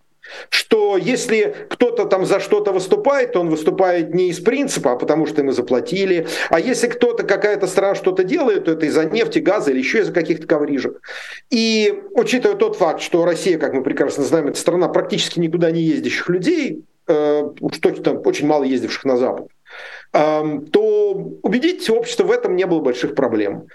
что 0.49 0.97
если 0.97 1.55
кто-то 1.69 2.05
там 2.05 2.25
за 2.25 2.39
что-то 2.39 2.71
выступает, 2.71 3.33
то 3.33 3.39
он 3.39 3.49
выступает 3.49 4.13
не 4.13 4.29
из 4.29 4.39
принципа, 4.39 4.93
а 4.93 4.95
потому 4.95 5.25
что 5.25 5.41
ему 5.41 5.51
заплатили. 5.51 6.27
А 6.49 6.59
если 6.59 6.87
кто-то, 6.87 7.23
какая-то 7.23 7.67
страна 7.67 7.95
что-то 7.95 8.23
делает, 8.23 8.65
то 8.65 8.71
это 8.71 8.85
из-за 8.85 9.05
нефти, 9.05 9.39
газа 9.39 9.71
или 9.71 9.79
еще 9.79 9.99
из-за 9.99 10.11
каких-то 10.11 10.47
коврижек. 10.47 11.01
И 11.49 12.03
учитывая 12.11 12.55
тот 12.55 12.75
факт, 12.77 13.01
что 13.01 13.25
Россия, 13.25 13.57
как 13.57 13.73
мы 13.73 13.83
прекрасно 13.83 14.23
знаем, 14.23 14.47
это 14.47 14.59
страна 14.59 14.87
практически 14.87 15.39
никуда 15.39 15.71
не 15.71 15.81
ездящих 15.81 16.29
людей, 16.29 16.83
э, 17.07 17.43
уж 17.59 17.77
точно 17.79 18.19
очень 18.19 18.47
мало 18.47 18.63
ездивших 18.63 19.05
на 19.05 19.17
Запад, 19.17 19.47
э, 20.13 20.59
то 20.71 21.13
убедить 21.41 21.89
общество 21.89 22.23
в 22.23 22.31
этом 22.31 22.55
не 22.55 22.65
было 22.65 22.79
больших 22.79 23.15
проблем. 23.15 23.67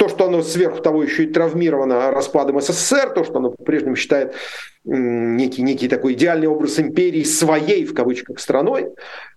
То, 0.00 0.08
что 0.08 0.24
оно 0.24 0.42
сверху 0.42 0.80
того 0.80 1.02
еще 1.02 1.24
и 1.24 1.26
травмировано 1.26 2.10
распадом 2.10 2.58
СССР, 2.58 3.10
то, 3.10 3.22
что 3.22 3.36
оно 3.36 3.50
по-прежнему 3.50 3.96
считает 3.96 4.34
некий, 4.82 5.60
некий 5.60 5.88
такой 5.88 6.14
идеальный 6.14 6.46
образ 6.46 6.80
империи 6.80 7.22
своей, 7.22 7.84
в 7.84 7.92
кавычках, 7.92 8.40
страной, 8.40 8.88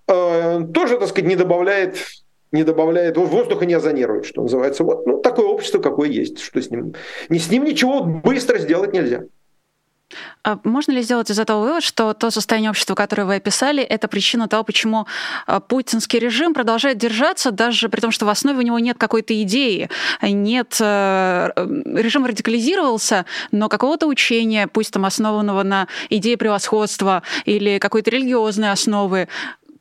э, 0.07 0.61
тоже, 0.73 0.99
так 0.99 1.09
сказать, 1.09 1.27
не 1.27 1.35
добавляет 1.35 1.97
не 2.53 2.63
добавляет, 2.63 3.17
воздуха 3.17 3.65
не 3.65 3.73
озонирует, 3.73 4.25
что 4.25 4.43
называется. 4.43 4.85
Вот 4.85 5.05
ну, 5.05 5.19
такое 5.19 5.47
общество, 5.47 5.79
какое 5.79 6.07
есть, 6.07 6.39
что 6.39 6.61
с 6.61 6.69
ним, 6.69 6.93
не 7.27 7.39
с 7.39 7.49
ним 7.49 7.65
ничего 7.65 8.01
быстро 8.01 8.57
сделать 8.57 8.93
нельзя. 8.93 9.23
А 10.43 10.59
можно 10.63 10.91
ли 10.91 11.01
сделать 11.01 11.29
из 11.29 11.39
этого 11.39 11.63
вывод, 11.63 11.83
что 11.83 12.13
то 12.13 12.31
состояние 12.31 12.69
общества, 12.69 12.95
которое 12.95 13.25
вы 13.25 13.35
описали, 13.35 13.83
это 13.83 14.07
причина 14.07 14.47
того, 14.47 14.63
почему 14.63 15.07
а, 15.45 15.59
путинский 15.59 16.19
режим 16.19 16.53
продолжает 16.53 16.97
держаться, 16.97 17.51
даже 17.51 17.89
при 17.89 18.01
том, 18.01 18.11
что 18.11 18.25
в 18.25 18.29
основе 18.29 18.59
у 18.59 18.61
него 18.61 18.79
нет 18.79 18.97
какой-то 18.97 19.39
идеи, 19.43 19.89
нет... 20.21 20.77
Э, 20.79 21.51
режим 21.55 22.25
радикализировался, 22.25 23.25
но 23.51 23.69
какого-то 23.69 24.07
учения, 24.07 24.67
пусть 24.67 24.91
там 24.91 25.05
основанного 25.05 25.63
на 25.63 25.87
идее 26.09 26.37
превосходства 26.37 27.23
или 27.45 27.79
какой-то 27.79 28.11
религиозной 28.11 28.71
основы, 28.71 29.27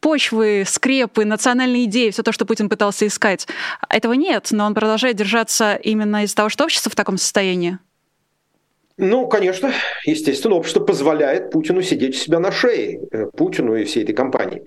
почвы, 0.03 0.65
скрепы, 0.67 1.25
национальные 1.25 1.85
идеи, 1.85 2.11
все 2.11 2.23
то, 2.23 2.33
что 2.33 2.45
Путин 2.45 2.69
пытался 2.69 3.07
искать. 3.07 3.47
Этого 3.89 4.13
нет, 4.15 4.49
но 4.51 4.67
он 4.67 4.75
продолжает 4.75 5.17
держаться 5.17 5.77
именно 5.77 6.25
из-за 6.25 6.35
того, 6.35 6.49
что 6.49 6.65
общество 6.65 6.91
в 6.91 6.97
таком 6.97 7.17
состоянии. 7.17 7.79
Ну, 8.99 9.27
конечно, 9.27 9.73
естественно, 10.05 10.55
общество 10.55 10.81
позволяет 10.81 11.51
Путину 11.51 11.83
сидеть 11.83 12.17
себя 12.17 12.39
на 12.39 12.53
шее, 12.53 13.01
э, 13.11 13.27
Путину 13.37 13.75
и 13.75 13.85
всей 13.85 14.05
этой 14.05 14.15
компании. 14.15 14.65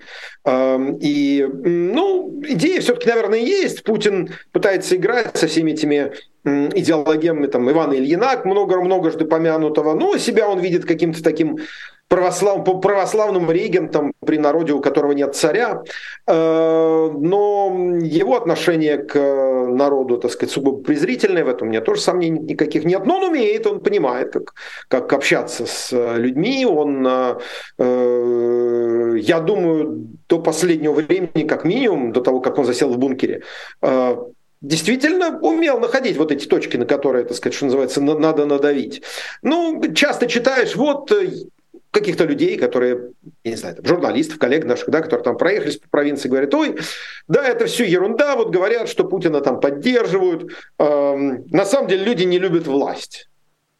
И, 1.00 1.46
ну, 1.64 2.42
идея 2.46 2.80
все-таки, 2.80 3.08
наверное, 3.08 3.38
есть. 3.38 3.82
Путин 3.84 4.30
пытается 4.52 4.96
играть 4.96 5.36
со 5.36 5.46
всеми 5.46 5.72
этими 5.72 6.12
идеологиями 6.44 7.46
там, 7.46 7.68
Ивана 7.70 7.94
Ильина, 7.94 8.40
много-многожды 8.44 9.24
помянутого. 9.24 9.94
Ну, 9.94 10.16
себя 10.18 10.48
он 10.48 10.60
видит 10.60 10.84
каким-то 10.84 11.22
таким 11.22 11.58
православ, 12.08 12.64
по 12.64 12.78
православным 12.78 13.50
регентам 13.50 14.12
при 14.24 14.38
народе, 14.38 14.72
у 14.72 14.80
которого 14.80 15.12
нет 15.12 15.34
царя, 15.34 15.82
э, 16.26 16.32
но 16.32 17.96
его 18.00 18.36
отношение 18.36 18.98
к 18.98 19.18
народу, 19.18 20.18
так 20.18 20.30
сказать, 20.30 20.52
сугубо 20.52 20.82
презрительное, 20.82 21.44
в 21.44 21.48
этом 21.48 21.68
у 21.68 21.70
меня 21.70 21.80
тоже 21.80 22.00
сомнений 22.00 22.40
никаких 22.40 22.84
нет, 22.84 23.06
но 23.06 23.18
он 23.18 23.30
умеет, 23.30 23.66
он 23.66 23.80
понимает, 23.80 24.32
как, 24.32 24.54
как 24.88 25.12
общаться 25.12 25.66
с 25.66 25.90
людьми, 26.16 26.64
он, 26.64 27.06
э, 27.06 29.18
я 29.18 29.40
думаю, 29.40 30.08
до 30.28 30.38
последнего 30.38 30.92
времени, 30.92 31.46
как 31.46 31.64
минимум, 31.64 32.12
до 32.12 32.20
того, 32.20 32.40
как 32.40 32.58
он 32.58 32.64
засел 32.64 32.90
в 32.90 32.98
бункере, 32.98 33.42
э, 33.82 34.16
действительно 34.60 35.38
умел 35.40 35.80
находить 35.80 36.16
вот 36.16 36.32
эти 36.32 36.46
точки, 36.46 36.76
на 36.76 36.86
которые, 36.86 37.24
так 37.24 37.36
сказать, 37.36 37.54
что 37.54 37.66
называется, 37.66 38.00
надо 38.00 38.46
надавить. 38.46 39.02
Ну, 39.42 39.82
часто 39.94 40.26
читаешь, 40.26 40.76
вот 40.76 41.12
каких-то 41.90 42.24
людей, 42.24 42.56
которые, 42.58 43.10
я 43.44 43.50
не 43.50 43.56
знаю, 43.56 43.76
там, 43.76 43.84
журналистов, 43.86 44.38
коллег 44.38 44.64
наших, 44.64 44.90
да, 44.90 45.00
которые 45.00 45.24
там 45.24 45.36
проехались 45.36 45.78
по 45.78 45.88
провинции, 45.88 46.28
говорят, 46.28 46.54
ой, 46.54 46.76
да, 47.28 47.46
это 47.46 47.66
все 47.66 47.84
ерунда, 47.84 48.36
вот 48.36 48.50
говорят, 48.50 48.88
что 48.88 49.04
Путина 49.04 49.40
там 49.40 49.60
поддерживают. 49.60 50.52
Эм, 50.78 51.44
на 51.50 51.64
самом 51.64 51.88
деле 51.88 52.04
люди 52.04 52.24
не 52.24 52.38
любят 52.38 52.66
власть. 52.66 53.28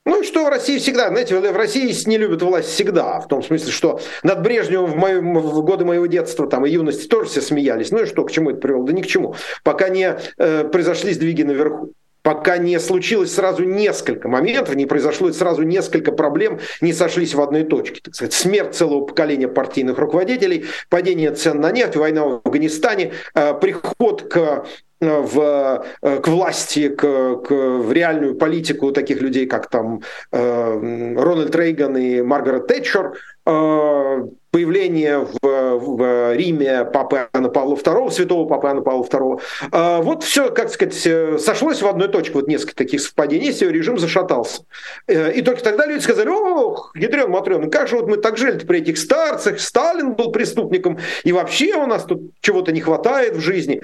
Ну, 0.07 0.23
что 0.23 0.45
в 0.45 0.49
России 0.49 0.79
всегда, 0.79 1.09
знаете, 1.09 1.37
в 1.37 1.57
России 1.57 1.93
не 2.09 2.17
любят 2.17 2.41
власть 2.41 2.69
всегда, 2.69 3.19
в 3.19 3.27
том 3.27 3.43
смысле, 3.43 3.73
что 3.73 4.01
над 4.23 4.41
Брежневым 4.41 4.93
в, 4.93 4.97
моем, 4.97 5.37
в 5.37 5.63
годы 5.63 5.85
моего 5.85 6.07
детства 6.07 6.49
там, 6.49 6.65
и 6.65 6.71
юности 6.71 7.09
тоже 7.09 7.29
все 7.29 7.41
смеялись. 7.41 7.91
Ну 7.91 8.03
и 8.03 8.07
что, 8.07 8.25
к 8.25 8.31
чему 8.31 8.51
это 8.51 8.61
привело? 8.61 8.85
Да 8.85 8.93
ни 8.93 9.03
к 9.03 9.07
чему. 9.07 9.35
Пока 9.65 9.89
не 9.89 10.17
э, 10.39 10.65
произошли 10.69 11.13
сдвиги 11.13 11.43
наверху 11.43 11.93
пока 12.27 12.59
не 12.59 12.81
случилось 12.81 13.33
сразу 13.33 13.63
несколько 13.63 14.27
моментов, 14.27 14.75
не 14.75 14.85
произошло 14.85 15.31
сразу 15.31 15.63
несколько 15.63 16.11
проблем, 16.11 16.59
не 16.81 16.93
сошлись 16.93 17.35
в 17.35 17.41
одной 17.41 17.63
точке. 17.63 18.01
Так 18.03 18.17
сказать, 18.17 18.33
смерть 18.33 18.75
целого 18.75 19.07
поколения 19.07 19.47
партийных 19.47 19.97
руководителей, 19.97 20.65
падение 20.89 21.31
цен 21.31 21.61
на 21.61 21.71
нефть, 21.71 21.95
война 21.95 22.25
в 22.25 22.41
Афганистане, 22.45 23.13
э, 23.33 23.55
приход 23.55 24.23
к 24.29 24.67
э, 25.01 25.21
в, 25.21 25.87
э, 26.03 26.19
к 26.19 26.27
власти, 26.27 26.89
к, 26.89 27.37
к, 27.45 27.51
в 27.53 27.93
реальную 27.93 28.35
политику 28.35 28.91
таких 28.91 29.21
людей, 29.21 29.47
как 29.47 29.71
там 29.71 30.03
э, 30.33 31.15
Рональд 31.17 31.55
Рейган 31.55 31.97
и 31.97 32.23
Маргарет 32.23 32.67
Тэтчер, 32.67 33.13
появление 33.47 35.19
в, 35.19 35.39
в 35.43 36.35
Риме 36.35 36.85
Папы 36.85 37.29
Иоанна 37.33 37.49
Павла 37.49 37.75
II, 37.77 38.11
святого 38.11 38.49
Папы 38.49 38.67
Иоанна 38.67 38.81
Павла 38.81 39.05
II. 39.05 39.41
А, 39.71 40.01
вот 40.01 40.25
все, 40.25 40.51
как 40.51 40.71
сказать, 40.71 41.07
э, 41.07 41.39
сошлось 41.39 41.83
в 41.83 41.87
одной 41.87 42.09
точке, 42.09 42.33
вот 42.33 42.49
несколько 42.49 42.75
таких 42.75 43.03
совпадений, 43.03 43.51
и 43.51 43.65
режим 43.71 43.99
зашатался. 43.99 44.63
Э, 45.07 45.31
и 45.33 45.43
только 45.43 45.63
тогда 45.63 45.87
люди 45.87 46.03
сказали, 46.03 46.29
ох, 46.29 46.93
ядрен 46.97 47.31
Матрен, 47.31 47.71
как 47.71 47.87
же 47.87 47.97
вот 47.97 48.09
мы 48.09 48.17
так 48.17 48.37
жили 48.37 48.59
при 48.59 48.81
этих 48.81 48.99
старцах, 48.99 49.61
Сталин 49.61 50.15
был 50.15 50.33
преступником, 50.33 50.99
и 51.23 51.33
вообще 51.33 51.77
у 51.77 51.87
нас 51.87 52.05
тут 52.05 52.33
чего-то 52.41 52.73
не 52.73 52.81
хватает 52.81 53.37
в 53.37 53.41
жизни. 53.41 53.83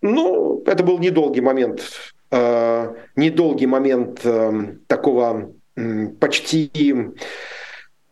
Ну, 0.00 0.62
это 0.66 0.84
был 0.84 1.00
недолгий 1.00 1.42
момент, 1.42 1.82
э, 2.30 2.94
недолгий 3.16 3.66
момент 3.66 4.24
такого 4.86 5.50
почти 6.20 6.70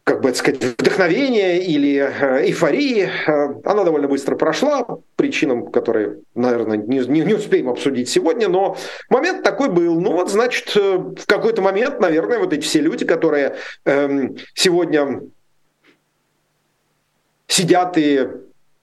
как 0.04 0.23
бы 0.23 0.35
сказать, 0.35 0.62
вдохновения 0.62 1.59
или 1.59 1.97
э, 1.97 2.47
эйфории, 2.47 3.04
э, 3.04 3.61
она 3.64 3.85
довольно 3.85 4.09
быстро 4.09 4.37
прошла, 4.37 4.87
причинам, 5.16 5.71
которые, 5.71 6.21
наверное, 6.35 6.78
не, 6.78 6.99
не, 7.00 7.21
не 7.21 7.35
успеем 7.35 7.69
обсудить 7.69 8.09
сегодня, 8.09 8.49
но 8.49 8.76
момент 9.09 9.42
такой 9.42 9.69
был. 9.69 10.00
Ну 10.00 10.12
вот, 10.12 10.30
значит, 10.30 10.75
э, 10.76 10.99
в 10.99 11.26
какой-то 11.26 11.62
момент, 11.62 12.00
наверное, 12.00 12.38
вот 12.38 12.52
эти 12.52 12.62
все 12.62 12.80
люди, 12.80 13.04
которые 13.04 13.57
эм, 13.85 14.37
сегодня 14.54 15.23
сидят 17.47 17.97
и 17.99 18.26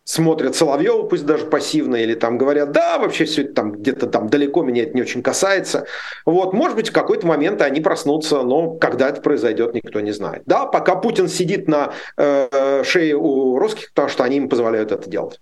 смотрят 0.07 0.55
Соловьева, 0.55 1.03
пусть 1.03 1.25
даже 1.25 1.45
пассивно, 1.45 1.97
или 1.97 2.15
там 2.15 2.37
говорят, 2.37 2.71
да, 2.71 2.97
вообще 2.97 3.25
все 3.25 3.43
это 3.43 3.53
там 3.53 3.73
где-то 3.73 4.07
там 4.07 4.29
далеко, 4.29 4.63
меня 4.63 4.83
это 4.83 4.93
не 4.93 5.01
очень 5.01 5.21
касается. 5.21 5.85
Вот, 6.25 6.53
может 6.53 6.77
быть, 6.77 6.89
в 6.89 6.93
какой-то 6.93 7.27
момент 7.27 7.61
они 7.61 7.81
проснутся, 7.81 8.41
но 8.41 8.71
когда 8.71 9.09
это 9.09 9.21
произойдет, 9.21 9.73
никто 9.73 9.99
не 9.99 10.13
знает. 10.13 10.43
Да, 10.45 10.65
пока 10.65 10.95
Путин 10.95 11.27
сидит 11.27 11.67
на 11.67 11.91
э, 12.15 12.83
шее 12.85 13.17
у 13.17 13.59
русских, 13.59 13.89
потому 13.89 14.07
что 14.07 14.23
они 14.23 14.37
им 14.37 14.47
позволяют 14.47 14.93
это 14.93 15.09
делать. 15.09 15.41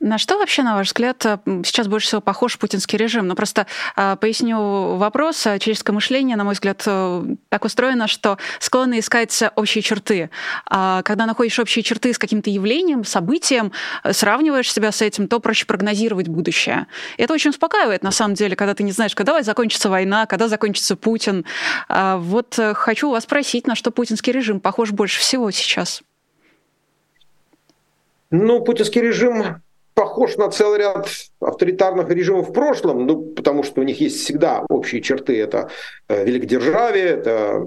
На 0.00 0.18
что 0.18 0.38
вообще, 0.38 0.62
на 0.62 0.74
ваш 0.74 0.88
взгляд, 0.88 1.24
э, 1.26 1.38
сейчас 1.64 1.88
больше 1.88 2.06
всего 2.08 2.20
похож 2.20 2.58
путинский 2.58 2.96
режим? 2.96 3.26
Ну, 3.26 3.34
просто 3.34 3.66
э, 3.96 4.16
поясню 4.20 4.96
вопрос. 4.96 5.42
Человеческое 5.42 5.92
мышление, 5.92 6.36
на 6.36 6.44
мой 6.44 6.54
взгляд, 6.54 6.82
э, 6.86 7.24
так 7.48 7.64
устроено, 7.64 8.06
что 8.06 8.38
склонно 8.60 8.98
искать 8.98 9.42
общие 9.56 9.82
черты. 9.82 10.30
А 10.66 11.02
когда 11.02 11.26
находишь 11.26 11.58
общие 11.58 11.82
черты 11.82 12.12
с 12.12 12.18
каким-то 12.18 12.50
явлением, 12.50 13.04
событием, 13.04 13.72
э, 14.02 14.12
сравниваешь 14.12 14.72
себя 14.72 14.92
с 14.92 15.02
этим, 15.02 15.28
то 15.28 15.40
проще 15.40 15.66
прогнозировать 15.66 16.28
будущее. 16.28 16.86
И 17.16 17.22
это 17.22 17.34
очень 17.34 17.50
успокаивает, 17.50 18.02
на 18.02 18.10
самом 18.10 18.34
деле, 18.34 18.56
когда 18.56 18.74
ты 18.74 18.82
не 18.82 18.92
знаешь, 18.92 19.14
когда 19.14 19.42
закончится 19.42 19.88
война, 19.90 20.26
когда 20.26 20.48
закончится 20.48 20.96
Путин. 20.96 21.44
А 21.88 22.16
вот 22.16 22.58
э, 22.58 22.74
хочу 22.74 23.10
вас 23.10 23.24
спросить, 23.24 23.66
на 23.66 23.74
что 23.74 23.90
путинский 23.90 24.32
режим 24.32 24.60
похож 24.60 24.92
больше 24.92 25.20
всего 25.20 25.50
сейчас? 25.50 26.02
Ну, 28.30 28.62
путинский 28.62 29.00
режим 29.00 29.62
похож 29.94 30.36
на 30.36 30.50
целый 30.50 30.78
ряд 30.78 31.08
авторитарных 31.40 32.10
режимов 32.10 32.50
в 32.50 32.52
прошлом, 32.52 33.06
ну, 33.06 33.22
потому 33.22 33.62
что 33.62 33.80
у 33.80 33.84
них 33.84 34.00
есть 34.00 34.20
всегда 34.20 34.64
общие 34.68 35.00
черты. 35.00 35.40
Это 35.40 35.70
э, 36.08 36.24
великодержавие, 36.24 37.04
это 37.04 37.64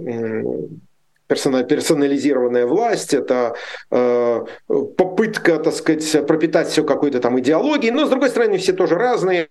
персонализированная 1.28 2.66
власть, 2.66 3.14
это 3.14 3.56
э, 3.92 4.46
попытка, 4.68 5.58
так 5.60 5.74
сказать, 5.74 6.26
пропитать 6.26 6.70
все 6.70 6.84
какой-то 6.84 7.20
там 7.20 7.40
идеологией, 7.40 7.92
но, 7.92 8.06
с 8.06 8.10
другой 8.10 8.30
стороны, 8.30 8.58
все 8.58 8.74
тоже 8.74 8.96
разные. 8.96 9.50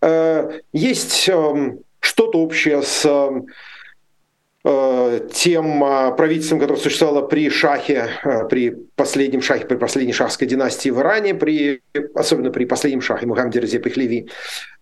Э, 0.00 0.60
есть 0.72 1.28
э, 1.28 1.76
что-то 2.00 2.38
общее 2.38 2.82
с 2.82 3.30
тем 5.32 5.84
а, 5.84 6.10
правительством, 6.10 6.58
которое 6.58 6.80
существовало 6.80 7.22
при 7.22 7.48
шахе, 7.50 8.08
э, 8.24 8.48
при 8.48 8.70
последнем 8.96 9.40
шахе, 9.40 9.64
при 9.64 9.76
последней 9.76 10.12
шахской 10.12 10.48
династии 10.48 10.90
в 10.90 10.98
Иране, 10.98 11.34
при, 11.34 11.82
особенно 12.14 12.50
при 12.50 12.64
последнем 12.64 13.00
шахе 13.00 13.26
Мухаммеде 13.26 13.60
Резе 13.60 13.78
Пехлеви. 13.78 14.28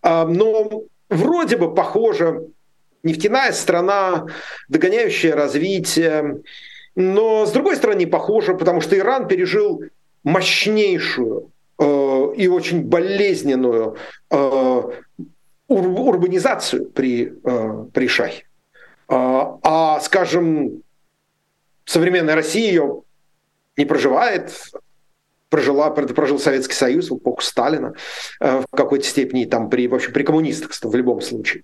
Но 0.03 0.85
вроде 1.11 1.59
бы 1.59 1.75
похоже, 1.75 2.47
нефтяная 3.03 3.53
страна, 3.53 4.27
догоняющая 4.69 5.37
развитие, 5.37 6.41
но 6.95 7.45
с 7.45 7.53
другой 7.53 7.77
стороны 7.77 8.07
похоже, 8.07 8.55
потому 8.55 8.81
что 8.81 8.97
Иран 8.97 9.29
пережил 9.29 9.83
мощнейшую 10.23 11.51
э, 11.79 11.85
и 12.37 12.49
очень 12.49 12.85
болезненную 12.85 13.97
урбанизацию 15.69 16.87
при, 16.87 17.35
при 17.93 18.09
шахе. 18.09 18.45
А, 19.09 19.59
а, 19.63 20.01
скажем, 20.01 20.83
современная 21.85 22.35
Россия 22.35 22.69
ее 22.69 23.03
не 23.77 23.85
проживает, 23.85 24.53
прожила, 25.49 25.91
прожил 25.91 26.39
Советский 26.39 26.75
Союз 26.75 27.11
в 27.11 27.19
эпоху 27.19 27.43
Сталина 27.43 27.95
э, 28.41 28.61
в 28.61 28.77
какой-то 28.77 29.07
степени, 29.07 29.45
там 29.45 29.71
при, 29.71 29.87
вообще 29.87 30.11
при 30.11 30.23
коммунистах 30.23 30.73
в 30.73 30.95
любом 30.95 31.21
случае. 31.21 31.63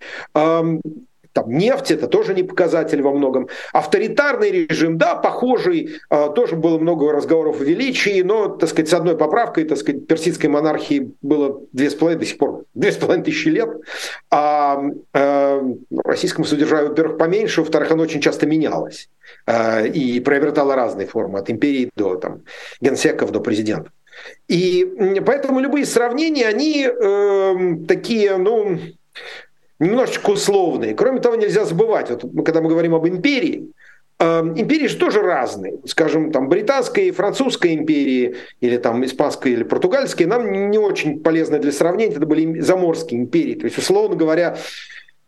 Там 1.33 1.51
нефть 1.51 1.91
это 1.91 2.07
тоже 2.07 2.35
не 2.35 2.43
показатель 2.43 3.03
во 3.03 3.13
многом. 3.13 3.49
Авторитарный 3.73 4.51
режим, 4.51 4.99
да, 4.99 5.15
похожий, 5.15 6.01
а, 6.09 6.29
тоже 6.29 6.57
было 6.57 6.79
много 6.79 7.13
разговоров 7.13 7.61
о 7.61 7.65
величии, 7.65 8.23
но, 8.23 8.49
так 8.49 8.69
сказать, 8.69 8.89
с 8.89 8.95
одной 8.95 9.17
поправкой, 9.17 9.65
так 9.65 9.79
сказать, 9.79 10.07
персидской 10.07 10.49
монархии 10.51 11.13
было 11.23 11.61
две 11.73 11.91
с 11.91 11.95
половиной, 11.95 12.21
до 12.21 12.27
сих 12.27 12.39
пор 12.39 12.65
две 12.75 12.93
с 12.93 12.97
половиной 12.97 13.25
тысячи 13.25 13.49
лет, 13.49 13.71
а, 14.31 14.83
а 15.13 15.63
российскому 16.05 16.45
содержанию, 16.45 16.91
во-первых, 16.91 17.19
поменьше, 17.19 17.61
во-вторых, 17.61 17.91
оно 17.91 18.03
очень 18.03 18.21
часто 18.21 18.47
менялось 18.47 19.09
а, 19.47 19.83
и 19.83 20.21
приобретало 20.21 20.75
разные 20.75 21.07
формы, 21.07 21.39
от 21.39 21.51
империи 21.51 21.91
до 21.97 22.17
там, 22.17 22.43
генсеков, 22.81 23.31
до 23.31 23.41
президентов. 23.41 23.93
И 24.49 25.21
поэтому 25.25 25.61
любые 25.61 25.87
сравнения, 25.87 26.47
они 26.47 26.87
э, 26.87 27.87
такие, 27.87 28.37
ну, 28.37 28.79
немножечко 29.81 30.31
условные. 30.31 30.95
Кроме 30.95 31.21
того, 31.21 31.37
нельзя 31.37 31.65
забывать, 31.65 32.11
вот 32.11 32.23
когда 32.45 32.61
мы 32.61 32.69
говорим 32.69 32.95
об 32.95 33.09
империи, 33.09 33.73
э, 34.19 34.41
империи 34.57 34.87
же 34.87 34.97
тоже 34.97 35.23
разные. 35.23 35.79
Скажем, 35.87 36.31
там 36.31 36.49
британская 36.49 37.07
и 37.07 37.11
французская 37.11 37.75
империи, 37.75 38.37
или 38.61 38.77
там 38.77 39.05
испанская 39.05 39.55
или 39.55 39.65
португальская, 39.65 40.29
нам 40.29 40.71
не 40.71 40.79
очень 40.79 41.21
полезны 41.21 41.59
для 41.59 41.73
сравнения, 41.73 42.15
это 42.15 42.27
были 42.27 42.61
заморские 42.61 43.21
империи. 43.21 43.55
То 43.55 43.65
есть, 43.65 43.79
условно 43.79 44.17
говоря, 44.17 44.59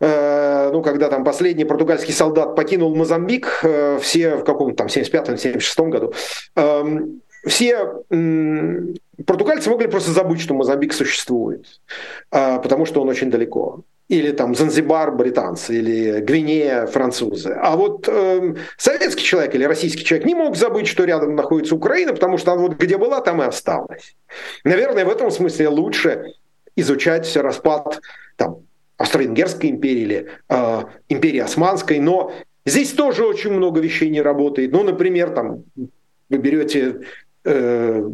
э, 0.00 0.70
ну, 0.70 0.82
когда 0.82 1.08
там 1.08 1.24
последний 1.24 1.64
португальский 1.64 2.12
солдат 2.12 2.54
покинул 2.54 2.94
Мозамбик, 2.94 3.60
э, 3.62 3.98
все 4.02 4.36
в 4.36 4.44
каком-то 4.44 4.76
там 4.76 4.88
75-76 4.88 5.88
году, 5.88 6.12
эм, 6.56 7.22
все 7.44 7.88
португальцы 9.26 9.68
могли 9.68 9.88
просто 9.88 10.12
забыть, 10.12 10.40
что 10.40 10.54
Мозамбик 10.54 10.92
существует, 10.92 11.80
потому 12.30 12.86
что 12.86 13.02
он 13.02 13.08
очень 13.08 13.32
далеко 13.32 13.80
или 14.12 14.30
там 14.30 14.54
Занзибар 14.54 15.10
британцы, 15.10 15.74
или 15.74 16.20
Гвинея 16.20 16.84
французы. 16.86 17.56
А 17.58 17.76
вот 17.76 18.06
э, 18.08 18.54
советский 18.76 19.24
человек 19.24 19.54
или 19.54 19.64
российский 19.64 20.04
человек 20.04 20.26
не 20.26 20.34
мог 20.34 20.54
забыть, 20.54 20.86
что 20.86 21.04
рядом 21.04 21.34
находится 21.34 21.74
Украина, 21.74 22.12
потому 22.12 22.36
что 22.36 22.52
она 22.52 22.60
вот 22.60 22.76
где 22.76 22.98
была, 22.98 23.22
там 23.22 23.40
и 23.40 23.46
осталась. 23.46 24.14
Наверное, 24.64 25.06
в 25.06 25.08
этом 25.08 25.30
смысле 25.30 25.68
лучше 25.68 26.34
изучать 26.76 27.34
распад 27.38 28.00
там, 28.36 28.58
Австро-Венгерской 28.98 29.70
империи 29.70 30.02
или 30.02 30.28
э, 30.50 30.82
империи 31.08 31.40
Османской, 31.40 31.98
но 31.98 32.34
здесь 32.66 32.92
тоже 32.92 33.24
очень 33.24 33.52
много 33.52 33.80
вещей 33.80 34.10
не 34.10 34.20
работает. 34.20 34.72
Ну, 34.72 34.82
например, 34.82 35.30
там 35.30 35.64
вы 36.28 36.36
берете 36.36 37.00
э, 37.44 38.10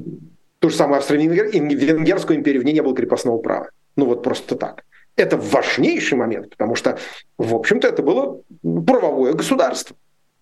ту 0.61 0.71
же 0.71 0.77
самую 0.77 0.99
Австро-Венгерскую 0.99 2.39
империю, 2.39 2.63
в 2.63 2.65
ней 2.65 2.75
не 2.75 2.83
было 2.83 2.95
крепостного 2.95 3.39
права. 3.39 3.71
Ну 3.97 4.05
вот 4.05 4.23
просто 4.23 4.55
так. 4.55 4.85
Это 5.19 5.37
важнейший 5.37 6.17
момент, 6.17 6.51
потому 6.51 6.75
что, 6.75 6.99
в 7.37 7.55
общем-то, 7.55 7.89
это 7.89 8.03
было 8.03 8.41
правовое 8.63 9.33
государство 9.35 9.97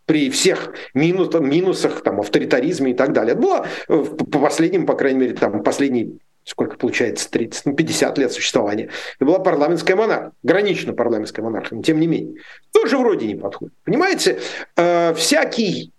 при 0.05 0.31
всех 0.31 0.73
минус, 0.95 1.35
минусах, 1.35 2.03
там, 2.03 2.21
авторитаризме 2.21 2.93
и 2.93 2.95
так 2.95 3.13
далее. 3.13 3.33
Это 3.33 3.43
было 3.43 3.67
э, 3.89 4.05
по 4.05 4.39
последним, 4.39 4.87
по 4.87 4.95
крайней 4.95 5.19
мере, 5.19 5.35
там, 5.35 5.63
последние 5.63 6.19
сколько 6.47 6.77
получается, 6.77 7.29
30, 7.29 7.67
ну, 7.67 7.75
50 7.75 8.19
лет 8.19 8.33
существования. 8.33 8.89
Это 9.17 9.25
была 9.25 9.41
парламентская 9.41 9.97
монархия, 9.97 10.31
гранично 10.45 10.93
парламентская 10.93 11.45
монархия, 11.45 11.77
но 11.77 11.83
тем 11.83 11.99
не 11.99 12.07
менее. 12.07 12.41
Тоже 12.73 12.97
вроде 12.97 13.27
не 13.27 13.35
подходит. 13.35 13.75
Понимаете, 13.85 14.39
э, 14.77 15.13
всякий 15.15 15.93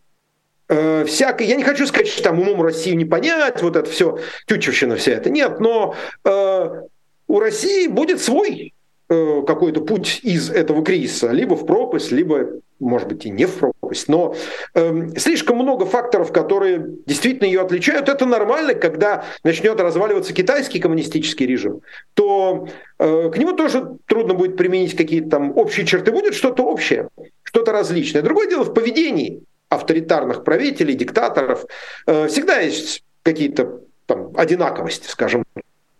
э, 0.69 1.05
я 1.39 1.55
не 1.55 1.63
хочу 1.63 1.85
сказать, 1.85 2.07
что 2.07 2.23
там 2.23 2.39
умом 2.39 2.61
Россию 2.61 2.95
не 2.95 3.03
понять, 3.03 3.61
вот 3.61 3.75
это 3.75 3.89
все, 3.89 4.19
тютчевщина 4.45 4.95
вся 4.95 5.11
это, 5.11 5.29
нет, 5.29 5.59
но 5.59 5.95
э, 6.23 6.81
у 7.27 7.39
России 7.39 7.87
будет 7.87 8.21
свой 8.21 8.73
э, 9.09 9.41
какой-то 9.45 9.81
путь 9.81 10.19
из 10.23 10.49
этого 10.49 10.83
кризиса, 10.83 11.31
либо 11.31 11.55
в 11.55 11.65
пропасть, 11.65 12.11
либо, 12.11 12.47
может 12.79 13.07
быть, 13.07 13.25
и 13.25 13.29
не 13.29 13.45
в 13.45 13.55
пропасть. 13.55 14.07
Но 14.07 14.35
э, 14.73 15.09
слишком 15.17 15.57
много 15.57 15.85
факторов, 15.85 16.31
которые 16.31 16.85
действительно 17.05 17.47
ее 17.47 17.61
отличают. 17.61 18.09
Это 18.09 18.25
нормально, 18.25 18.73
когда 18.73 19.25
начнет 19.43 19.79
разваливаться 19.79 20.33
китайский 20.33 20.79
коммунистический 20.79 21.45
режим, 21.45 21.81
то 22.13 22.67
э, 22.99 23.29
к 23.29 23.37
нему 23.37 23.53
тоже 23.53 23.97
трудно 24.05 24.33
будет 24.33 24.57
применить 24.57 24.95
какие-то 24.95 25.29
там 25.29 25.57
общие 25.57 25.85
черты. 25.85 26.11
Будет 26.11 26.33
что-то 26.33 26.63
общее, 26.63 27.09
что-то 27.43 27.71
различное. 27.71 28.21
Другое 28.21 28.49
дело 28.49 28.63
в 28.63 28.73
поведении 28.73 29.43
авторитарных 29.69 30.43
правителей, 30.43 30.95
диктаторов. 30.95 31.65
Э, 32.05 32.27
всегда 32.27 32.59
есть 32.59 33.03
какие-то 33.23 33.81
там, 34.05 34.31
одинаковости, 34.37 35.07
скажем 35.09 35.43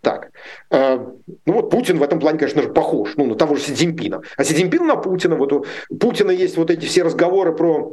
так. 0.00 0.30
Э, 0.70 0.98
ну 1.46 1.52
вот 1.52 1.70
Путин 1.70 1.98
в 1.98 2.02
этом 2.02 2.20
плане, 2.20 2.38
конечно 2.38 2.62
же, 2.62 2.68
похож 2.68 3.14
ну, 3.16 3.26
на 3.26 3.34
того 3.34 3.56
же 3.56 3.62
Си 3.62 3.74
Цзиньпина. 3.74 4.22
А 4.36 4.44
Си 4.44 4.54
Цзиньпин 4.54 4.86
на 4.86 4.96
Путина. 4.96 5.36
Вот 5.36 5.52
у 5.52 5.64
Путина 5.98 6.30
есть 6.30 6.56
вот 6.56 6.70
эти 6.70 6.86
все 6.86 7.02
разговоры 7.02 7.54
про 7.54 7.92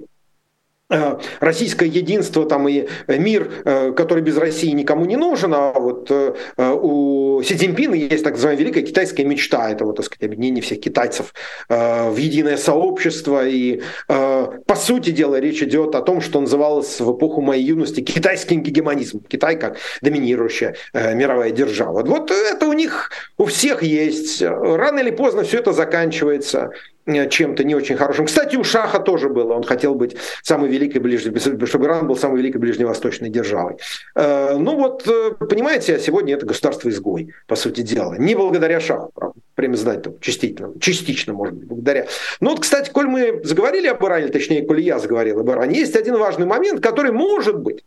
российское 1.39 1.87
единство 1.87 2.45
там 2.45 2.67
и 2.67 2.87
мир, 3.07 3.51
э, 3.65 3.91
который 3.93 4.21
без 4.21 4.37
России 4.37 4.69
никому 4.69 5.05
не 5.05 5.15
нужен, 5.15 5.51
а 5.55 5.73
вот 5.73 6.11
э, 6.11 6.33
у 6.57 7.41
Си 7.43 7.55
Цзиньпина 7.55 7.95
есть 7.95 8.23
так 8.23 8.33
называемая 8.33 8.63
великая 8.63 8.83
китайская 8.83 9.23
мечта, 9.23 9.71
это 9.71 9.85
вот, 9.85 9.95
так 9.95 10.05
сказать, 10.05 10.23
объединение 10.23 10.61
всех 10.61 10.79
китайцев 10.79 11.33
в 11.67 12.15
единое 12.17 12.57
сообщество, 12.57 13.45
и 13.47 13.81
по 14.07 14.75
сути 14.75 15.09
дела 15.09 15.39
речь 15.39 15.61
идет 15.61 15.95
о 15.95 16.01
том, 16.01 16.21
что 16.21 16.39
называлось 16.39 16.99
в 16.99 17.11
эпоху 17.11 17.41
моей 17.41 17.63
юности 17.63 18.01
китайским 18.01 18.61
гегемонизмом, 18.61 19.23
Китай 19.23 19.57
как 19.57 19.77
доминирующая 20.01 20.75
мировая 20.93 21.51
держава. 21.51 22.03
Вот 22.03 22.31
это 22.31 22.67
у 22.67 22.73
них 22.73 23.11
у 23.37 23.45
всех 23.45 23.83
есть, 23.83 24.41
рано 24.41 24.99
или 24.99 25.11
поздно 25.11 25.43
все 25.43 25.59
это 25.59 25.73
заканчивается, 25.73 26.71
Э, 26.71 26.94
чем-то 27.05 27.63
не 27.63 27.75
очень 27.75 27.95
хорошим. 27.95 28.25
Кстати, 28.25 28.55
у 28.55 28.63
Шаха 28.63 28.99
тоже 28.99 29.29
было. 29.29 29.53
Он 29.53 29.63
хотел 29.63 29.95
быть 29.95 30.15
самой 30.41 30.69
великой 30.69 30.99
ближней, 30.99 31.65
чтобы 31.65 31.85
Иран 31.85 32.07
был 32.07 32.15
самой 32.15 32.39
великой 32.39 32.57
ближневосточной 32.57 33.29
державой. 33.29 33.77
Э, 34.15 34.55
ну 34.57 34.75
вот, 34.75 35.07
э, 35.07 35.31
понимаете, 35.45 35.95
а 35.95 35.99
сегодня 35.99 36.33
это 36.33 36.45
государство-изгой, 36.45 37.33
по 37.47 37.55
сути 37.55 37.81
дела. 37.81 38.15
Не 38.15 38.35
благодаря 38.35 38.79
Шаху, 38.79 39.11
правда. 39.13 39.39
Время 39.55 39.75
знать 39.75 40.03
частично, 40.19 40.73
частично, 40.81 41.33
может 41.33 41.55
быть, 41.55 41.67
благодаря. 41.67 42.07
Ну 42.41 42.49
вот, 42.49 42.59
кстати, 42.59 42.89
коль 42.89 43.07
мы 43.07 43.41
заговорили 43.43 43.87
об 43.87 44.03
Иране, 44.03 44.27
точнее, 44.27 44.65
коль 44.65 44.81
я 44.81 44.99
заговорил 44.99 45.39
об 45.39 45.49
Иране, 45.49 45.79
есть 45.79 45.95
один 45.95 46.17
важный 46.17 46.45
момент, 46.45 46.81
который, 46.81 47.11
может 47.11 47.57
быть, 47.59 47.85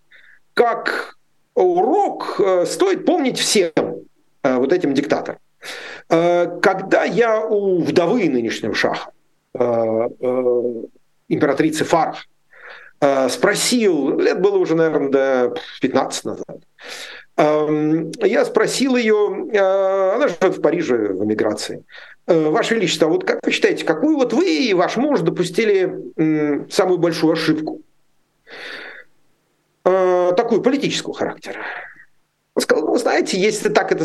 как 0.54 1.18
урок 1.54 2.40
стоит 2.64 3.04
помнить 3.04 3.38
всем. 3.38 3.72
вот 4.42 4.72
этим 4.72 4.94
диктаторам. 4.94 5.38
Когда 6.08 7.04
я 7.04 7.40
у 7.40 7.80
вдовы 7.82 8.28
нынешнего 8.28 8.74
шаха, 8.74 9.10
императрицы 11.28 11.84
Фарх, 11.84 12.26
спросил, 13.30 14.18
лет 14.18 14.40
было 14.40 14.58
уже, 14.58 14.74
наверное, 14.74 15.10
до 15.10 15.54
15 15.80 16.24
назад, 16.24 16.58
я 17.36 18.44
спросил 18.44 18.96
ее, 18.96 19.48
она 20.14 20.28
живет 20.28 20.56
в 20.58 20.60
Париже 20.60 20.96
в 21.12 21.24
эмиграции, 21.24 21.84
Ваше 22.26 22.74
Величество, 22.74 23.06
вот 23.06 23.24
как 23.24 23.38
вы 23.44 23.52
считаете, 23.52 23.84
какую 23.84 24.16
вот 24.16 24.32
вы 24.32 24.44
и 24.48 24.74
ваш 24.74 24.96
муж 24.96 25.20
допустили 25.20 26.12
самую 26.70 26.98
большую 26.98 27.34
ошибку? 27.34 27.80
Такую 29.84 30.60
политического 30.60 31.14
характера. 31.14 31.62
Он 32.54 32.62
сказал, 32.62 32.86
ну, 32.86 32.96
знаете, 32.98 33.38
если 33.38 33.68
так 33.68 33.92
это, 33.92 34.04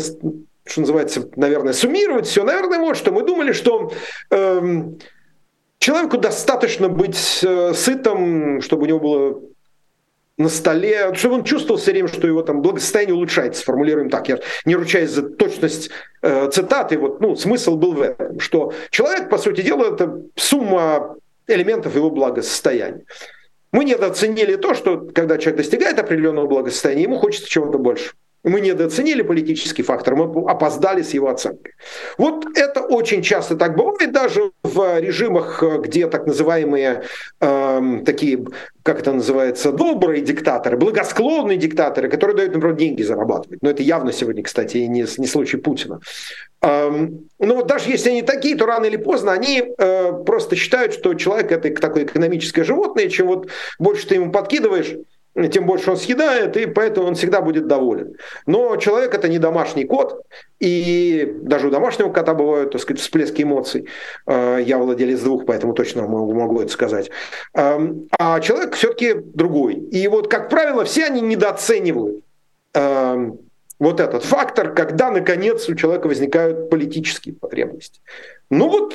что 0.66 0.80
называется, 0.80 1.28
наверное, 1.36 1.72
суммировать 1.72 2.26
все, 2.26 2.42
наверное, 2.42 2.78
вот 2.78 2.96
что. 2.96 3.12
Мы 3.12 3.22
думали, 3.22 3.52
что 3.52 3.92
эм, 4.30 4.98
человеку 5.78 6.18
достаточно 6.18 6.88
быть 6.88 7.40
э, 7.42 7.74
сытым, 7.74 8.62
чтобы 8.62 8.84
у 8.84 8.86
него 8.86 9.00
было 9.00 9.40
на 10.36 10.48
столе, 10.48 11.14
чтобы 11.14 11.36
он 11.36 11.44
чувствовал 11.44 11.80
все 11.80 11.92
время, 11.92 12.08
что 12.08 12.26
его 12.26 12.42
там 12.42 12.60
благосостояние 12.60 13.14
улучшается, 13.14 13.60
сформулируем 13.60 14.10
так, 14.10 14.28
я 14.28 14.38
не 14.64 14.74
ручаюсь 14.74 15.10
за 15.10 15.22
точность 15.22 15.90
э, 16.22 16.50
цитаты, 16.50 16.98
вот, 16.98 17.20
ну, 17.20 17.36
смысл 17.36 17.76
был 17.76 17.92
в 17.92 18.02
этом, 18.02 18.40
что 18.40 18.72
человек, 18.90 19.28
по 19.28 19.38
сути 19.38 19.60
дела, 19.60 19.92
это 19.92 20.22
сумма 20.34 21.16
элементов 21.46 21.94
его 21.94 22.10
благосостояния. 22.10 23.04
Мы 23.70 23.84
недооценили 23.84 24.56
то, 24.56 24.74
что 24.74 24.98
когда 25.14 25.36
человек 25.36 25.58
достигает 25.58 25.98
определенного 25.98 26.46
благосостояния, 26.46 27.02
ему 27.02 27.16
хочется 27.16 27.48
чего-то 27.48 27.78
больше. 27.78 28.12
Мы 28.44 28.60
недооценили 28.60 29.22
политический 29.22 29.82
фактор, 29.82 30.16
мы 30.16 30.50
опоздали 30.50 31.02
с 31.02 31.14
его 31.14 31.28
оценкой. 31.28 31.72
Вот 32.18 32.44
это 32.54 32.82
очень 32.82 33.22
часто 33.22 33.56
так 33.56 33.74
бывает, 33.74 34.12
даже 34.12 34.52
в 34.62 35.00
режимах, 35.00 35.62
где 35.80 36.06
так 36.08 36.26
называемые 36.26 37.04
э, 37.40 38.02
такие, 38.04 38.44
как 38.82 39.00
это 39.00 39.12
называется, 39.12 39.72
добрые 39.72 40.20
диктаторы, 40.20 40.76
благосклонные 40.76 41.56
диктаторы, 41.56 42.10
которые 42.10 42.36
дают, 42.36 42.54
например, 42.54 42.76
деньги 42.76 43.02
зарабатывать. 43.02 43.62
Но 43.62 43.70
это 43.70 43.82
явно 43.82 44.12
сегодня, 44.12 44.42
кстати, 44.42 44.76
не, 44.76 45.06
не 45.18 45.26
случай 45.26 45.56
Путина. 45.56 46.00
Эм, 46.60 47.28
но 47.38 47.56
вот 47.56 47.66
даже 47.66 47.88
если 47.90 48.10
они 48.10 48.22
такие, 48.22 48.56
то 48.56 48.66
рано 48.66 48.84
или 48.84 48.96
поздно 48.96 49.32
они 49.32 49.62
э, 49.76 50.12
просто 50.24 50.56
считают, 50.56 50.92
что 50.92 51.14
человек 51.14 51.50
это 51.50 51.70
такое 51.80 52.04
экономическое 52.04 52.64
животное, 52.64 53.08
чем 53.08 53.28
вот 53.28 53.48
больше 53.78 54.06
ты 54.06 54.16
ему 54.16 54.30
подкидываешь, 54.30 54.96
тем 55.50 55.66
больше 55.66 55.90
он 55.90 55.96
съедает, 55.96 56.56
и 56.56 56.66
поэтому 56.66 57.08
он 57.08 57.14
всегда 57.14 57.40
будет 57.40 57.66
доволен. 57.66 58.14
Но 58.46 58.76
человек 58.76 59.14
это 59.14 59.28
не 59.28 59.38
домашний 59.38 59.84
кот, 59.84 60.22
и 60.60 61.34
даже 61.42 61.68
у 61.68 61.70
домашнего 61.70 62.10
кота 62.10 62.34
бывают, 62.34 62.72
так 62.72 62.80
сказать, 62.80 63.00
всплески 63.00 63.42
эмоций. 63.42 63.88
Э, 64.26 64.58
я 64.64 64.78
владелец 64.78 65.20
двух, 65.20 65.44
поэтому 65.44 65.74
точно 65.74 66.06
могу, 66.06 66.60
это 66.60 66.70
сказать. 66.70 67.10
Эм, 67.54 68.08
а 68.18 68.40
человек 68.40 68.74
все-таки 68.74 69.14
другой. 69.14 69.74
И 69.74 70.06
вот, 70.06 70.28
как 70.28 70.48
правило, 70.48 70.84
все 70.84 71.06
они 71.06 71.20
недооценивают 71.20 72.22
эм, 72.74 73.40
вот 73.80 74.00
этот 74.00 74.22
фактор, 74.22 74.72
когда, 74.72 75.10
наконец, 75.10 75.68
у 75.68 75.74
человека 75.74 76.06
возникают 76.06 76.70
политические 76.70 77.34
потребности. 77.34 78.00
Ну 78.50 78.68
вот, 78.68 78.94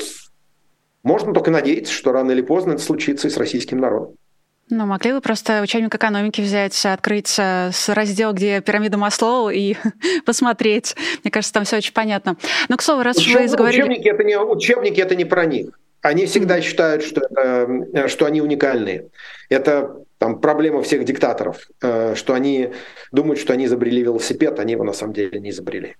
можно 1.03 1.33
только 1.33 1.51
надеяться, 1.51 1.93
что 1.93 2.13
рано 2.13 2.31
или 2.31 2.41
поздно 2.41 2.73
это 2.73 2.81
случится 2.81 3.27
и 3.27 3.31
с 3.31 3.37
российским 3.37 3.79
народом. 3.79 4.15
Ну, 4.69 4.85
могли 4.85 5.13
бы 5.13 5.21
просто 5.21 5.61
учебник 5.61 5.95
экономики 5.95 6.41
взять, 6.41 6.85
открыть 6.85 7.35
э, 7.39 7.71
с 7.73 7.89
раздел, 7.89 8.33
где 8.33 8.61
пирамида 8.61 8.97
Маслоу, 8.97 9.49
и 9.49 9.75
посмотреть. 10.25 10.95
Мне 11.23 11.31
кажется, 11.31 11.53
там 11.53 11.63
все 11.63 11.77
очень 11.77 11.93
понятно. 11.93 12.37
Но, 12.67 12.77
к 12.77 12.81
слову, 12.83 13.01
раз 13.01 13.17
Учеб... 13.17 13.39
вы 13.39 13.47
заговорили... 13.47 13.81
Учебники 13.81 14.07
это, 14.07 14.23
не, 14.23 14.37
учебники 14.37 15.01
это 15.01 15.15
не 15.15 15.25
про 15.25 15.45
них. 15.45 15.79
Они 16.01 16.27
всегда 16.27 16.61
считают, 16.61 17.03
что, 17.03 17.21
это, 17.21 18.07
что 18.07 18.25
они 18.25 18.41
уникальные. 18.41 19.09
Это 19.49 19.97
там, 20.19 20.39
проблема 20.39 20.83
всех 20.83 21.03
диктаторов, 21.03 21.67
э, 21.81 22.13
что 22.15 22.33
они 22.33 22.69
думают, 23.11 23.39
что 23.39 23.53
они 23.53 23.65
изобрели 23.65 24.03
велосипед, 24.03 24.59
они 24.59 24.73
его 24.73 24.83
на 24.83 24.93
самом 24.93 25.13
деле 25.13 25.39
не 25.39 25.49
изобрели. 25.49 25.95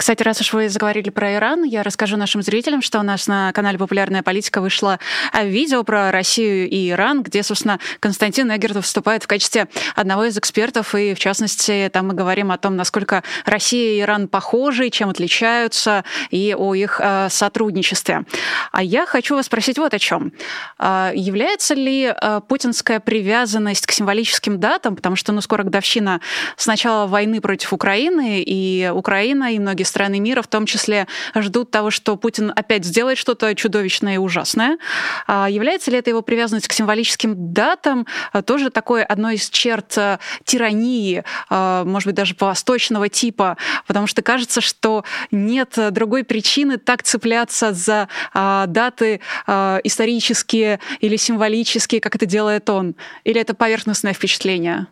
Кстати, 0.00 0.22
раз 0.22 0.40
уж 0.40 0.54
вы 0.54 0.70
заговорили 0.70 1.10
про 1.10 1.34
Иран, 1.34 1.62
я 1.62 1.82
расскажу 1.82 2.16
нашим 2.16 2.40
зрителям, 2.40 2.80
что 2.80 3.00
у 3.00 3.02
нас 3.02 3.26
на 3.26 3.52
канале 3.52 3.76
«Популярная 3.76 4.22
политика» 4.22 4.62
вышло 4.62 4.98
а, 5.30 5.44
видео 5.44 5.84
про 5.84 6.10
Россию 6.10 6.70
и 6.70 6.88
Иран, 6.88 7.22
где, 7.22 7.42
собственно, 7.42 7.78
Константин 8.00 8.50
Эгертов 8.50 8.84
выступает 8.84 9.24
в 9.24 9.26
качестве 9.26 9.68
одного 9.94 10.24
из 10.24 10.38
экспертов, 10.38 10.94
и, 10.94 11.12
в 11.12 11.18
частности, 11.18 11.90
там 11.92 12.08
мы 12.08 12.14
говорим 12.14 12.50
о 12.50 12.56
том, 12.56 12.76
насколько 12.76 13.22
Россия 13.44 13.98
и 13.98 14.00
Иран 14.00 14.28
похожи, 14.28 14.88
чем 14.88 15.10
отличаются, 15.10 16.02
и 16.30 16.56
о 16.58 16.74
их 16.74 16.98
э, 16.98 17.28
сотрудничестве. 17.28 18.24
А 18.72 18.82
я 18.82 19.04
хочу 19.04 19.34
вас 19.34 19.46
спросить 19.46 19.76
вот 19.76 19.92
о 19.92 19.98
чем. 19.98 20.32
Э, 20.78 21.12
является 21.14 21.74
ли 21.74 22.04
э, 22.06 22.40
путинская 22.48 23.00
привязанность 23.00 23.86
к 23.86 23.92
символическим 23.92 24.60
датам, 24.60 24.96
потому 24.96 25.14
что, 25.14 25.32
ну, 25.32 25.42
скоро 25.42 25.62
годовщина 25.62 26.22
с 26.56 26.66
начала 26.66 27.06
войны 27.06 27.42
против 27.42 27.74
Украины, 27.74 28.42
и 28.42 28.90
Украина, 28.94 29.52
и 29.52 29.58
многие 29.58 29.90
страны 29.90 29.99
мира, 30.08 30.42
в 30.42 30.46
том 30.46 30.66
числе, 30.66 31.06
ждут 31.34 31.70
того, 31.70 31.90
что 31.90 32.16
Путин 32.16 32.52
опять 32.54 32.84
сделает 32.84 33.18
что-то 33.18 33.54
чудовищное 33.54 34.14
и 34.14 34.18
ужасное. 34.18 34.78
А 35.26 35.48
является 35.48 35.90
ли 35.90 35.98
это 35.98 36.10
его 36.10 36.22
привязанность 36.22 36.68
к 36.68 36.72
символическим 36.72 37.52
датам 37.52 38.06
а, 38.32 38.42
тоже 38.42 38.70
такой 38.70 39.02
одной 39.02 39.34
из 39.34 39.50
черт 39.50 39.96
а, 39.98 40.18
тирании, 40.44 41.24
может 41.50 42.06
быть, 42.06 42.14
даже 42.14 42.34
по-восточного 42.34 43.08
типа? 43.08 43.56
Потому 43.86 44.06
что 44.06 44.22
кажется, 44.22 44.60
что 44.60 45.04
нет 45.30 45.76
другой 45.90 46.24
причины 46.24 46.78
так 46.78 47.02
цепляться 47.02 47.72
за 47.72 48.08
даты 48.34 49.20
исторические 49.46 50.80
или 51.00 51.16
символические, 51.16 52.00
как 52.00 52.14
это 52.16 52.26
делает 52.26 52.68
он. 52.70 52.94
Или 53.24 53.40
это 53.40 53.54
поверхностное 53.54 54.12
впечатление? 54.12 54.86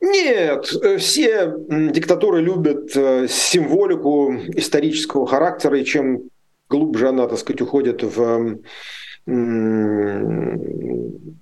Нет, 0.00 0.72
э, 0.82 0.96
все 0.98 1.52
диктатуры 1.68 2.40
любят 2.40 2.96
э, 2.96 3.26
символику 3.28 4.32
исторического 4.54 5.26
характера, 5.26 5.78
и 5.78 5.84
чем 5.84 6.22
глубже 6.68 7.08
она, 7.08 7.26
так 7.26 7.38
сказать, 7.38 7.60
уходит 7.60 8.02
в... 8.02 8.58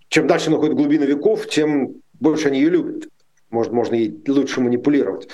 Чем 0.08 0.26
дальше 0.26 0.48
она 0.48 0.56
уходит 0.56 0.74
в 0.74 0.78
глубины 0.78 1.04
веков, 1.04 1.46
тем 1.48 1.96
больше 2.14 2.48
они 2.48 2.60
ее 2.60 2.70
любят. 2.70 3.08
Может, 3.50 3.72
можно 3.72 3.94
ей 3.94 4.24
лучше 4.26 4.60
манипулировать. 4.60 5.28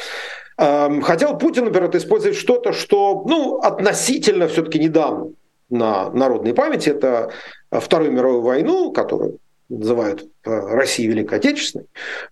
Хотел 0.56 1.38
Путин, 1.38 1.64
например, 1.64 1.96
использовать 1.96 2.36
что-то, 2.36 2.72
что 2.72 3.24
ну, 3.26 3.58
относительно 3.58 4.48
все-таки 4.48 4.78
недавно 4.78 5.32
на 5.70 6.10
народной 6.10 6.52
памяти. 6.52 6.90
Это 6.90 7.30
Вторую 7.70 8.12
мировую 8.12 8.42
войну, 8.42 8.92
которую 8.92 9.38
называют 9.78 10.22
э, 10.44 10.50
России 10.50 11.06
Великой 11.06 11.38
Отечественной. 11.38 11.86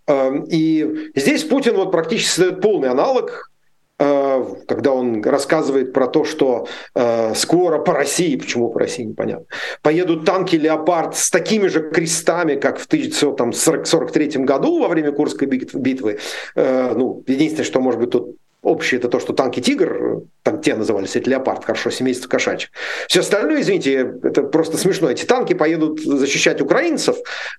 Эм, 0.06 0.44
и 0.48 1.10
здесь 1.14 1.44
Путин 1.44 1.76
вот 1.76 1.90
практически 1.90 2.28
создает 2.28 2.60
полный 2.60 2.88
аналог 2.88 3.50
э, 3.98 4.44
когда 4.66 4.92
он 4.92 5.22
рассказывает 5.22 5.92
про 5.92 6.06
то, 6.06 6.24
что 6.24 6.66
э, 6.94 7.34
скоро 7.34 7.78
по 7.78 7.92
России, 7.92 8.36
почему 8.36 8.70
по 8.70 8.80
России, 8.80 9.04
непонятно, 9.04 9.46
поедут 9.82 10.24
танки 10.24 10.56
«Леопард» 10.56 11.16
с 11.16 11.30
такими 11.30 11.66
же 11.66 11.90
крестами, 11.90 12.54
как 12.56 12.78
в 12.78 12.86
1943 12.86 14.44
году 14.44 14.80
во 14.80 14.88
время 14.88 15.12
Курской 15.12 15.46
битвы. 15.46 16.18
Ну, 16.54 17.22
единственное, 17.26 17.64
что, 17.64 17.80
может 17.80 18.00
быть, 18.00 18.10
тут 18.10 18.36
Общее 18.70 19.00
это 19.00 19.08
то, 19.08 19.18
что 19.18 19.32
танки 19.32 19.58
«Тигр», 19.60 20.22
там 20.44 20.60
те 20.60 20.76
назывались, 20.76 21.16
это 21.16 21.28
«Леопард», 21.28 21.64
хорошо, 21.64 21.90
семейство 21.90 22.28
кошачьих. 22.28 22.70
Все 23.08 23.18
остальное, 23.18 23.62
извините, 23.62 24.14
это 24.22 24.44
просто 24.44 24.76
смешно. 24.76 25.10
Эти 25.10 25.24
танки 25.24 25.54
поедут 25.54 26.00
защищать 26.00 26.60
украинцев, 26.60 27.16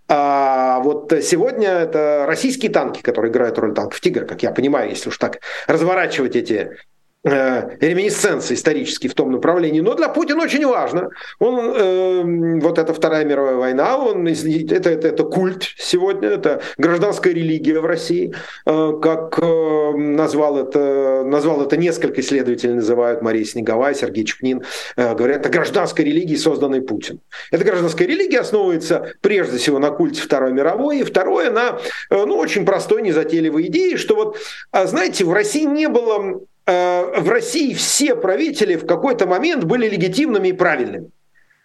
а 0.07 0.79
вот 0.79 1.11
сегодня 1.21 1.67
это 1.67 2.23
российские 2.25 2.71
танки, 2.71 3.01
которые 3.01 3.29
играют 3.29 3.59
роль 3.59 3.73
танков 3.73 3.99
«Тигр», 3.99 4.25
как 4.25 4.41
я 4.41 4.51
понимаю, 4.51 4.89
если 4.89 5.09
уж 5.09 5.17
так 5.17 5.39
разворачивать 5.67 6.37
эти 6.37 6.77
Э, 7.23 7.77
реминисценции 7.79 8.55
исторические 8.55 9.11
в 9.11 9.13
том 9.13 9.31
направлении. 9.31 9.79
Но 9.79 9.93
для 9.93 10.09
Путина 10.09 10.41
очень 10.41 10.65
важно. 10.65 11.11
Он, 11.37 11.59
э, 11.59 12.59
вот 12.59 12.79
эта 12.79 12.95
Вторая 12.95 13.23
мировая 13.25 13.57
война, 13.57 13.95
он, 13.95 14.25
это, 14.27 14.89
это, 14.89 15.07
это 15.07 15.23
культ 15.25 15.67
сегодня, 15.77 16.29
это 16.29 16.63
гражданская 16.79 17.31
религия 17.31 17.79
в 17.79 17.85
России, 17.85 18.33
э, 18.65 18.93
как 19.03 19.37
э, 19.37 19.91
назвал, 19.97 20.57
это, 20.57 21.23
назвал 21.23 21.61
это 21.61 21.77
несколько 21.77 22.21
исследователей, 22.21 22.73
называют 22.73 23.21
Мария 23.21 23.45
Снеговая, 23.45 23.93
Сергей 23.93 24.25
Чепнин, 24.25 24.63
э, 24.95 25.13
говорят, 25.13 25.41
это 25.41 25.49
гражданская 25.49 26.03
религия, 26.03 26.37
созданная 26.37 26.81
Путиным. 26.81 27.21
Эта 27.51 27.63
гражданская 27.63 28.07
религия 28.07 28.39
основывается 28.39 29.13
прежде 29.21 29.59
всего 29.59 29.77
на 29.77 29.91
культе 29.91 30.23
Второй 30.23 30.53
мировой, 30.53 31.01
и 31.01 31.03
второе 31.03 31.51
на 31.51 31.77
э, 32.09 32.25
ну, 32.25 32.35
очень 32.37 32.65
простой, 32.65 33.03
незатейливой 33.03 33.67
идее, 33.67 33.97
что 33.97 34.15
вот, 34.15 34.37
а 34.71 34.87
знаете, 34.87 35.23
в 35.23 35.31
России 35.31 35.65
не 35.65 35.87
было 35.87 36.41
в 36.65 37.29
России 37.29 37.73
все 37.73 38.15
правители 38.15 38.75
в 38.75 38.85
какой-то 38.85 39.27
момент 39.27 39.63
были 39.63 39.89
легитимными 39.89 40.49
и 40.49 40.53
правильными. 40.53 41.09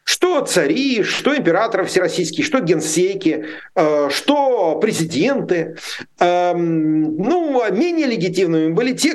Что 0.08 0.40
цари, 0.42 1.02
что 1.02 1.36
императоры 1.36 1.84
всероссийские, 1.84 2.46
что 2.46 2.60
генсеки, 2.60 3.46
э, 3.74 4.08
что 4.08 4.78
президенты. 4.78 5.78
Эм, 6.20 7.16
ну, 7.16 7.60
менее 7.72 8.06
легитимными 8.06 8.72
были 8.72 8.92
те, 8.92 9.14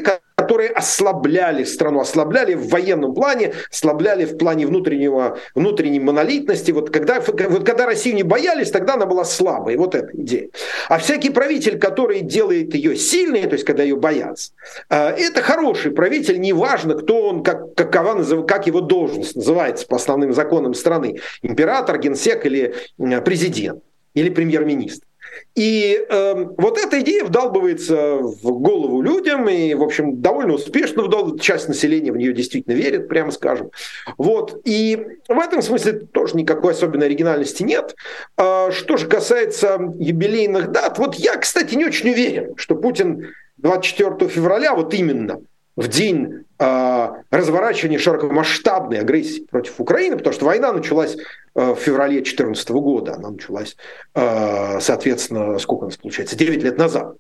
которые 0.52 0.72
ослабляли 0.72 1.64
страну, 1.64 2.02
ослабляли 2.02 2.56
в 2.56 2.68
военном 2.68 3.14
плане, 3.14 3.54
ослабляли 3.72 4.26
в 4.26 4.38
плане 4.38 4.68
внутреннего, 4.68 5.38
внутренней 5.56 6.02
монолитности. 6.02 6.72
Вот 6.72 6.90
когда, 6.90 7.22
вот 7.22 7.66
когда 7.66 7.86
Россию 7.86 8.16
не 8.16 8.24
боялись, 8.24 8.70
тогда 8.70 8.96
она 8.96 9.06
была 9.06 9.24
слабой. 9.24 9.78
Вот 9.78 9.96
эта 9.96 10.10
идея. 10.12 10.50
А 10.90 10.98
всякий 10.98 11.30
правитель, 11.30 11.80
который 11.80 12.20
делает 12.20 12.76
ее 12.76 12.98
сильной, 12.98 13.44
то 13.44 13.54
есть 13.54 13.64
когда 13.64 13.84
ее 13.84 13.96
боятся, 13.96 14.52
э, 14.90 15.12
это 15.12 15.42
хороший 15.42 15.92
правитель, 15.92 16.42
неважно, 16.42 16.96
кто 16.96 17.30
он, 17.30 17.44
как, 17.44 17.74
какова, 17.76 18.42
как 18.42 18.68
его 18.68 18.82
должность 18.82 19.38
называется 19.38 19.88
по 19.88 19.96
основным 19.96 20.34
законам 20.34 20.74
страны. 20.74 21.22
Император, 21.44 21.98
генсек 21.98 22.46
или 22.46 22.76
президент 23.24 23.82
или 24.16 24.30
премьер-министр. 24.30 25.08
И 25.56 26.06
э, 26.10 26.46
вот 26.58 26.78
эта 26.78 27.02
идея 27.02 27.26
вдалбывается 27.26 28.18
в 28.18 28.52
голову 28.60 29.02
людям, 29.02 29.50
и, 29.50 29.74
в 29.74 29.84
общем, 29.84 30.22
довольно 30.22 30.54
успешно 30.54 31.04
вдалбывается. 31.04 31.44
Часть 31.44 31.68
населения 31.68 32.12
в 32.12 32.18
нее 32.18 32.34
действительно 32.34 32.74
верит, 32.74 33.08
прямо 33.08 33.32
скажем. 33.32 33.72
Вот. 34.18 34.62
И 34.64 35.20
в 35.28 35.40
этом 35.40 35.62
смысле 35.62 35.94
тоже 35.94 36.38
никакой 36.38 36.72
особенной 36.72 37.08
оригинальности 37.08 37.64
нет. 37.64 37.96
А, 38.38 38.72
что 38.72 38.98
же 38.98 39.08
касается 39.08 39.78
юбилейных 40.00 40.72
дат, 40.72 40.98
вот 40.98 41.16
я, 41.16 41.36
кстати, 41.38 41.76
не 41.76 41.86
очень 41.86 42.12
уверен, 42.12 42.54
что 42.56 42.76
Путин 42.76 43.34
24 43.58 44.30
февраля, 44.30 44.74
вот 44.74 44.94
именно 44.94 45.42
в 45.76 45.88
день 45.88 46.46
э, 46.60 47.10
разворачивания 47.30 47.98
широкомасштабной 47.98 49.00
агрессии 49.00 49.46
против 49.50 49.80
Украины, 49.80 50.18
потому 50.18 50.34
что 50.34 50.46
война 50.46 50.74
началась 50.74 51.16
э, 51.56 51.74
в 51.74 51.76
феврале 51.76 52.16
2014 52.16 52.70
года, 52.72 53.16
она 53.16 53.32
началась, 53.32 53.78
э, 54.14 54.80
соответственно, 54.82 55.58
сколько 55.60 55.84
у 55.84 55.86
нас 55.86 55.98
получается, 55.98 56.36
9 56.36 56.64
лет 56.64 56.78
назад. 56.78 57.16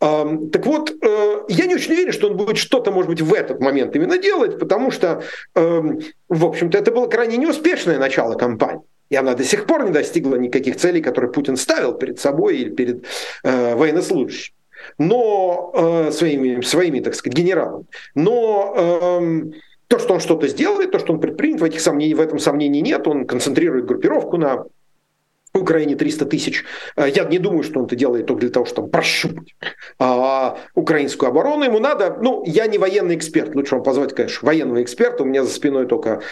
Э, 0.00 0.24
так 0.52 0.66
вот, 0.66 0.90
э, 0.90 1.42
я 1.48 1.66
не 1.66 1.74
очень 1.76 1.92
уверен, 1.92 2.12
что 2.12 2.28
он 2.28 2.36
будет 2.36 2.56
что-то, 2.56 2.90
может 2.90 3.10
быть, 3.10 3.20
в 3.20 3.32
этот 3.32 3.60
момент 3.60 3.94
именно 3.94 4.18
делать, 4.18 4.58
потому 4.58 4.90
что, 4.90 5.22
э, 5.54 5.82
в 6.28 6.44
общем-то, 6.44 6.76
это 6.76 6.90
было 6.90 7.06
крайне 7.06 7.36
неуспешное 7.36 7.98
начало 7.98 8.34
кампании. 8.34 8.82
И 9.10 9.16
она 9.16 9.34
до 9.34 9.44
сих 9.44 9.66
пор 9.66 9.84
не 9.84 9.90
достигла 9.90 10.36
никаких 10.36 10.76
целей, 10.76 11.02
которые 11.02 11.30
Путин 11.30 11.56
ставил 11.56 11.92
перед 11.92 12.18
собой 12.18 12.56
или 12.56 12.70
перед 12.70 13.04
э, 13.44 13.74
военнослужащими 13.74 14.56
но 14.98 15.72
э, 15.74 16.12
своими, 16.12 16.60
своими, 16.62 17.00
так 17.00 17.14
сказать, 17.14 17.36
генералами. 17.36 17.84
Но 18.14 18.74
э, 18.76 19.42
то, 19.88 19.98
что 19.98 20.14
он 20.14 20.20
что-то 20.20 20.48
сделает, 20.48 20.92
то, 20.92 20.98
что 20.98 21.12
он 21.12 21.20
предпримет, 21.20 21.60
в, 21.60 21.64
этих 21.64 21.80
сомнений, 21.80 22.14
в 22.14 22.20
этом 22.20 22.38
сомнений 22.38 22.80
нет. 22.80 23.06
Он 23.06 23.26
концентрирует 23.26 23.84
группировку 23.84 24.36
на 24.36 24.64
Украине 25.54 25.96
300 25.96 26.26
тысяч. 26.26 26.64
Э, 26.96 27.08
я 27.14 27.24
не 27.24 27.38
думаю, 27.38 27.62
что 27.62 27.80
он 27.80 27.86
это 27.86 27.96
делает 27.96 28.26
только 28.26 28.40
для 28.40 28.50
того, 28.50 28.64
чтобы 28.64 28.88
прощупать 28.88 29.54
а, 29.98 30.58
украинскую 30.74 31.28
оборону. 31.28 31.64
Ему 31.64 31.78
надо, 31.78 32.16
ну, 32.20 32.42
я 32.46 32.66
не 32.66 32.78
военный 32.78 33.16
эксперт, 33.16 33.54
лучше 33.54 33.74
вам 33.74 33.84
позвать, 33.84 34.14
конечно, 34.14 34.46
военного 34.46 34.82
эксперта. 34.82 35.22
У 35.22 35.26
меня 35.26 35.44
за 35.44 35.50
спиной 35.50 35.86
только 35.86 36.22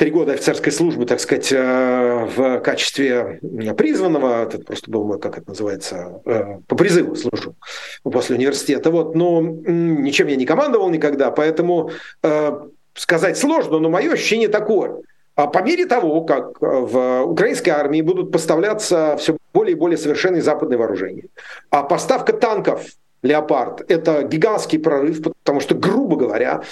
три 0.00 0.10
года 0.10 0.32
офицерской 0.32 0.72
службы, 0.72 1.04
так 1.04 1.20
сказать, 1.20 1.52
э, 1.52 2.26
в 2.34 2.60
качестве 2.60 3.38
призванного, 3.76 4.44
это 4.44 4.58
просто 4.58 4.90
был 4.90 5.04
мой, 5.04 5.20
как 5.20 5.36
это 5.36 5.50
называется, 5.50 6.22
э, 6.24 6.56
по 6.66 6.74
призыву 6.74 7.14
служу 7.16 7.54
после 8.02 8.36
университета. 8.36 8.90
Вот, 8.90 9.14
но 9.14 9.42
ничем 9.42 10.28
я 10.28 10.36
не 10.36 10.46
командовал 10.46 10.88
никогда, 10.88 11.30
поэтому 11.30 11.90
э, 12.22 12.60
сказать 12.94 13.36
сложно, 13.36 13.78
но 13.78 13.90
мое 13.90 14.14
ощущение 14.14 14.48
такое. 14.48 15.02
А 15.34 15.48
по 15.48 15.62
мере 15.62 15.84
того, 15.84 16.22
как 16.22 16.58
в 16.62 17.24
украинской 17.24 17.68
армии 17.68 18.00
будут 18.00 18.32
поставляться 18.32 19.18
все 19.18 19.36
более 19.52 19.76
и 19.76 19.78
более 19.78 19.98
совершенные 19.98 20.40
западные 20.40 20.78
вооружения, 20.78 21.24
а 21.68 21.82
поставка 21.82 22.32
танков 22.32 22.86
«Леопард»— 23.22 23.84
это 23.90 24.22
гигантский 24.22 24.78
прорыв, 24.78 25.22
потому 25.22 25.60
что, 25.60 25.74
грубо 25.74 26.16
говоря, 26.16 26.62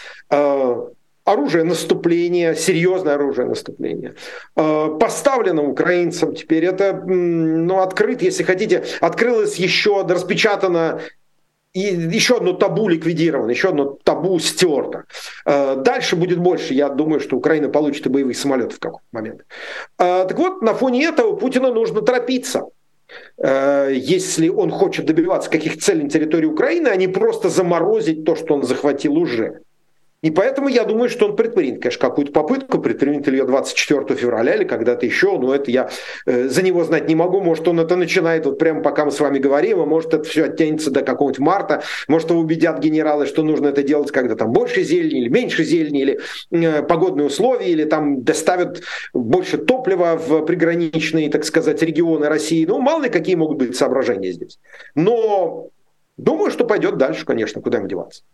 оружие 1.28 1.64
наступления, 1.64 2.54
серьезное 2.54 3.14
оружие 3.14 3.46
наступления, 3.46 4.14
э, 4.56 4.88
поставлено 4.98 5.64
украинцам 5.64 6.34
теперь. 6.34 6.64
Это 6.64 6.94
ну, 6.94 7.80
открыт, 7.80 8.22
если 8.22 8.44
хотите, 8.44 8.84
открылось 9.00 9.56
еще, 9.56 10.06
распечатано 10.06 11.00
и 11.74 11.80
еще 11.80 12.38
одно 12.38 12.54
табу 12.54 12.88
ликвидировано, 12.88 13.50
еще 13.50 13.68
одно 13.68 13.98
табу 14.02 14.38
стерто. 14.38 15.04
Э, 15.44 15.76
дальше 15.76 16.16
будет 16.16 16.38
больше. 16.38 16.72
Я 16.74 16.88
думаю, 16.88 17.20
что 17.20 17.36
Украина 17.36 17.68
получит 17.68 18.06
и 18.06 18.08
боевых 18.08 18.36
самолетов 18.36 18.76
в 18.76 18.80
какой-то 18.80 19.06
момент. 19.12 19.42
Э, 19.98 20.24
так 20.26 20.38
вот, 20.38 20.62
на 20.62 20.72
фоне 20.72 21.04
этого 21.04 21.36
Путину 21.36 21.72
нужно 21.74 22.02
торопиться 22.02 22.64
если 23.38 24.50
он 24.50 24.70
хочет 24.70 25.06
добиваться 25.06 25.48
каких-то 25.48 25.80
целей 25.80 26.02
на 26.02 26.10
территории 26.10 26.44
Украины, 26.44 26.88
а 26.88 26.96
не 26.96 27.08
просто 27.08 27.48
заморозить 27.48 28.24
то, 28.26 28.36
что 28.36 28.54
он 28.54 28.64
захватил 28.64 29.16
уже. 29.16 29.62
И 30.20 30.32
поэтому 30.32 30.66
я 30.66 30.82
думаю, 30.82 31.08
что 31.08 31.26
он 31.26 31.36
предпримет, 31.36 31.80
конечно, 31.80 32.08
какую-то 32.08 32.32
попытку, 32.32 32.80
предпримет 32.80 33.28
ее 33.28 33.44
24 33.44 34.18
февраля 34.18 34.56
или 34.56 34.64
когда-то 34.64 35.06
еще, 35.06 35.38
но 35.38 35.54
это 35.54 35.70
я 35.70 35.90
э, 36.26 36.48
за 36.48 36.62
него 36.62 36.82
знать 36.82 37.08
не 37.08 37.14
могу. 37.14 37.40
Может, 37.40 37.68
он 37.68 37.78
это 37.78 37.94
начинает 37.94 38.44
вот 38.44 38.58
прямо 38.58 38.82
пока 38.82 39.04
мы 39.04 39.12
с 39.12 39.20
вами 39.20 39.38
говорим, 39.38 39.78
а 39.80 39.86
может, 39.86 40.12
это 40.14 40.24
все 40.24 40.46
оттянется 40.46 40.90
до 40.90 41.02
какого-нибудь 41.02 41.38
марта, 41.38 41.82
может, 42.08 42.30
его 42.30 42.40
убедят 42.40 42.80
генералы, 42.80 43.26
что 43.26 43.44
нужно 43.44 43.68
это 43.68 43.84
делать, 43.84 44.10
когда 44.10 44.34
там 44.34 44.50
больше 44.50 44.82
зелени 44.82 45.20
или 45.20 45.28
меньше 45.28 45.62
зелени, 45.62 46.00
или 46.00 46.20
э, 46.50 46.82
погодные 46.82 47.28
условия, 47.28 47.70
или 47.70 47.84
там 47.84 48.24
доставят 48.24 48.82
больше 49.12 49.56
топлива 49.56 50.16
в 50.16 50.44
приграничные, 50.44 51.30
так 51.30 51.44
сказать, 51.44 51.80
регионы 51.80 52.28
России. 52.28 52.66
Ну, 52.66 52.80
мало 52.80 53.04
ли 53.04 53.08
какие 53.08 53.36
могут 53.36 53.58
быть 53.58 53.76
соображения 53.76 54.32
здесь. 54.32 54.58
Но 54.96 55.68
думаю, 56.16 56.50
что 56.50 56.64
пойдет 56.64 56.96
дальше, 56.96 57.24
конечно, 57.24 57.62
куда 57.62 57.78
ему 57.78 57.86
деваться. 57.86 58.24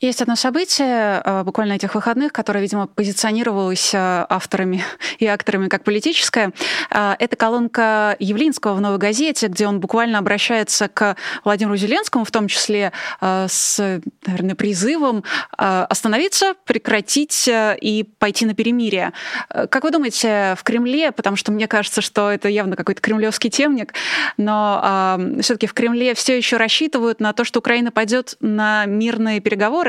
Есть 0.00 0.22
одно 0.22 0.36
событие 0.36 1.20
э, 1.24 1.42
буквально 1.42 1.72
этих 1.72 1.96
выходных, 1.96 2.32
которое, 2.32 2.60
видимо, 2.60 2.86
позиционировалось 2.86 3.92
э, 3.92 4.26
авторами 4.28 4.84
и 5.18 5.26
акторами 5.26 5.66
как 5.66 5.82
политическое. 5.82 6.52
Э, 6.92 7.16
это 7.18 7.34
колонка 7.34 8.14
Явлинского 8.20 8.74
в 8.74 8.80
«Новой 8.80 8.98
газете», 8.98 9.48
где 9.48 9.66
он 9.66 9.80
буквально 9.80 10.18
обращается 10.18 10.86
к 10.86 11.16
Владимиру 11.42 11.76
Зеленскому, 11.76 12.24
в 12.24 12.30
том 12.30 12.46
числе 12.46 12.92
с, 13.20 14.00
наверное, 14.26 14.54
призывом 14.54 15.24
остановиться, 15.56 16.54
прекратить 16.64 17.48
и 17.48 18.08
пойти 18.18 18.46
на 18.46 18.54
перемирие. 18.54 19.12
Как 19.48 19.82
вы 19.82 19.90
думаете, 19.90 20.54
в 20.58 20.62
Кремле, 20.62 21.12
потому 21.12 21.36
что 21.36 21.50
мне 21.50 21.66
кажется, 21.66 22.00
что 22.00 22.30
это 22.30 22.48
явно 22.48 22.76
какой-то 22.76 23.00
кремлевский 23.00 23.50
темник, 23.50 23.94
но 24.36 25.18
все-таки 25.40 25.66
в 25.66 25.74
Кремле 25.74 26.14
все 26.14 26.36
еще 26.36 26.56
рассчитывают 26.56 27.20
на 27.20 27.32
то, 27.32 27.44
что 27.44 27.58
Украина 27.58 27.90
пойдет 27.90 28.36
на 28.40 28.84
мирные 28.86 29.40
переговоры? 29.40 29.87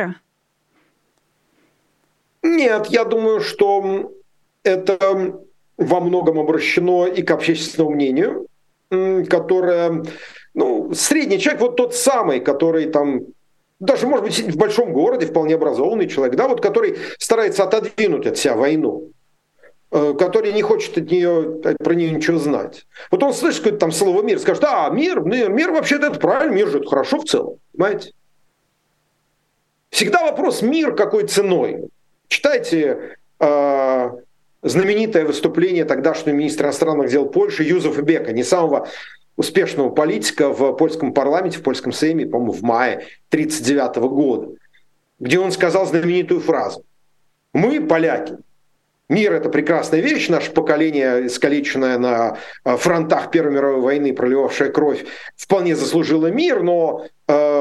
Нет, 2.42 2.88
я 2.88 3.04
думаю, 3.04 3.42
что 3.42 4.12
это 4.64 5.40
во 5.78 6.00
многом 6.00 6.40
обращено 6.40 7.08
и 7.08 7.22
к 7.22 7.32
общественному 7.32 7.96
мнению, 7.96 8.48
которое, 8.90 10.04
ну, 10.54 10.94
средний 10.94 11.40
человек, 11.40 11.62
вот 11.62 11.76
тот 11.76 11.96
самый, 11.96 12.40
который 12.40 12.88
там 12.88 13.22
даже, 13.80 14.08
может 14.08 14.26
быть, 14.26 14.40
в 14.40 14.58
большом 14.58 14.92
городе, 14.92 15.26
вполне 15.26 15.56
образованный 15.56 16.08
человек, 16.08 16.36
да, 16.36 16.48
вот 16.48 16.62
который 16.62 16.98
старается 17.18 17.64
отодвинуть 17.64 18.28
от 18.28 18.38
себя 18.38 18.56
войну, 18.56 19.12
э, 19.92 20.14
который 20.20 20.52
не 20.52 20.62
хочет 20.62 20.98
от 20.98 21.10
нее, 21.10 21.62
про 21.78 21.94
нее 21.94 22.12
ничего 22.12 22.38
знать. 22.38 22.86
Вот 23.10 23.24
он 23.24 23.34
слышит 23.34 23.60
какое-то 23.60 23.80
там 23.80 23.92
слово 23.94 24.22
«мир», 24.22 24.38
скажет, 24.40 24.66
а, 24.66 24.90
мир, 24.90 25.22
мир, 25.22 25.50
мир 25.50 25.72
вообще-то 25.72 26.08
это 26.08 26.20
правильно, 26.20 26.56
мир 26.56 26.68
же 26.68 26.80
это 26.80 26.90
хорошо 26.90 27.20
в 27.20 27.26
целом, 27.26 27.56
понимаете? 27.72 28.12
Всегда 29.92 30.24
вопрос 30.24 30.62
мир 30.62 30.94
какой 30.94 31.26
ценой. 31.26 31.90
Читайте 32.30 33.18
э, 33.40 34.10
знаменитое 34.62 35.26
выступление 35.26 35.84
тогдашнего 35.84 36.36
министра 36.36 36.68
иностранных 36.68 37.10
дел 37.10 37.26
Польши 37.26 37.64
Юзефа 37.64 38.02
Бека, 38.04 38.32
не 38.32 38.44
самого 38.44 38.88
успешного 39.36 39.90
политика 39.90 40.50
в 40.50 40.74
польском 40.74 41.14
парламенте, 41.14 41.58
в 41.58 41.64
польском 41.64 41.92
сейме, 41.92 42.26
по-моему, 42.26 42.54
в 42.54 42.62
мае 42.62 43.06
1939 43.30 43.96
года, 44.12 44.56
где 45.20 45.40
он 45.40 45.52
сказал 45.52 45.88
знаменитую 45.88 46.40
фразу. 46.40 46.86
Мы, 47.54 47.82
поляки, 47.82 48.38
Мир– 49.10 49.34
это 49.34 49.50
прекрасная 49.50 50.02
вещь. 50.02 50.30
Наше 50.30 50.52
поколение, 50.52 51.26
искалеченное 51.26 51.98
на 51.98 52.38
э, 52.64 52.78
фронтах 52.78 53.32
Первой 53.32 53.54
мировой 53.54 53.82
войны, 53.82 54.14
проливавшее 54.14 54.72
кровь, 54.72 55.04
вполне 55.36 55.76
заслужило 55.76 56.28
мир, 56.28 56.62
но 56.62 57.08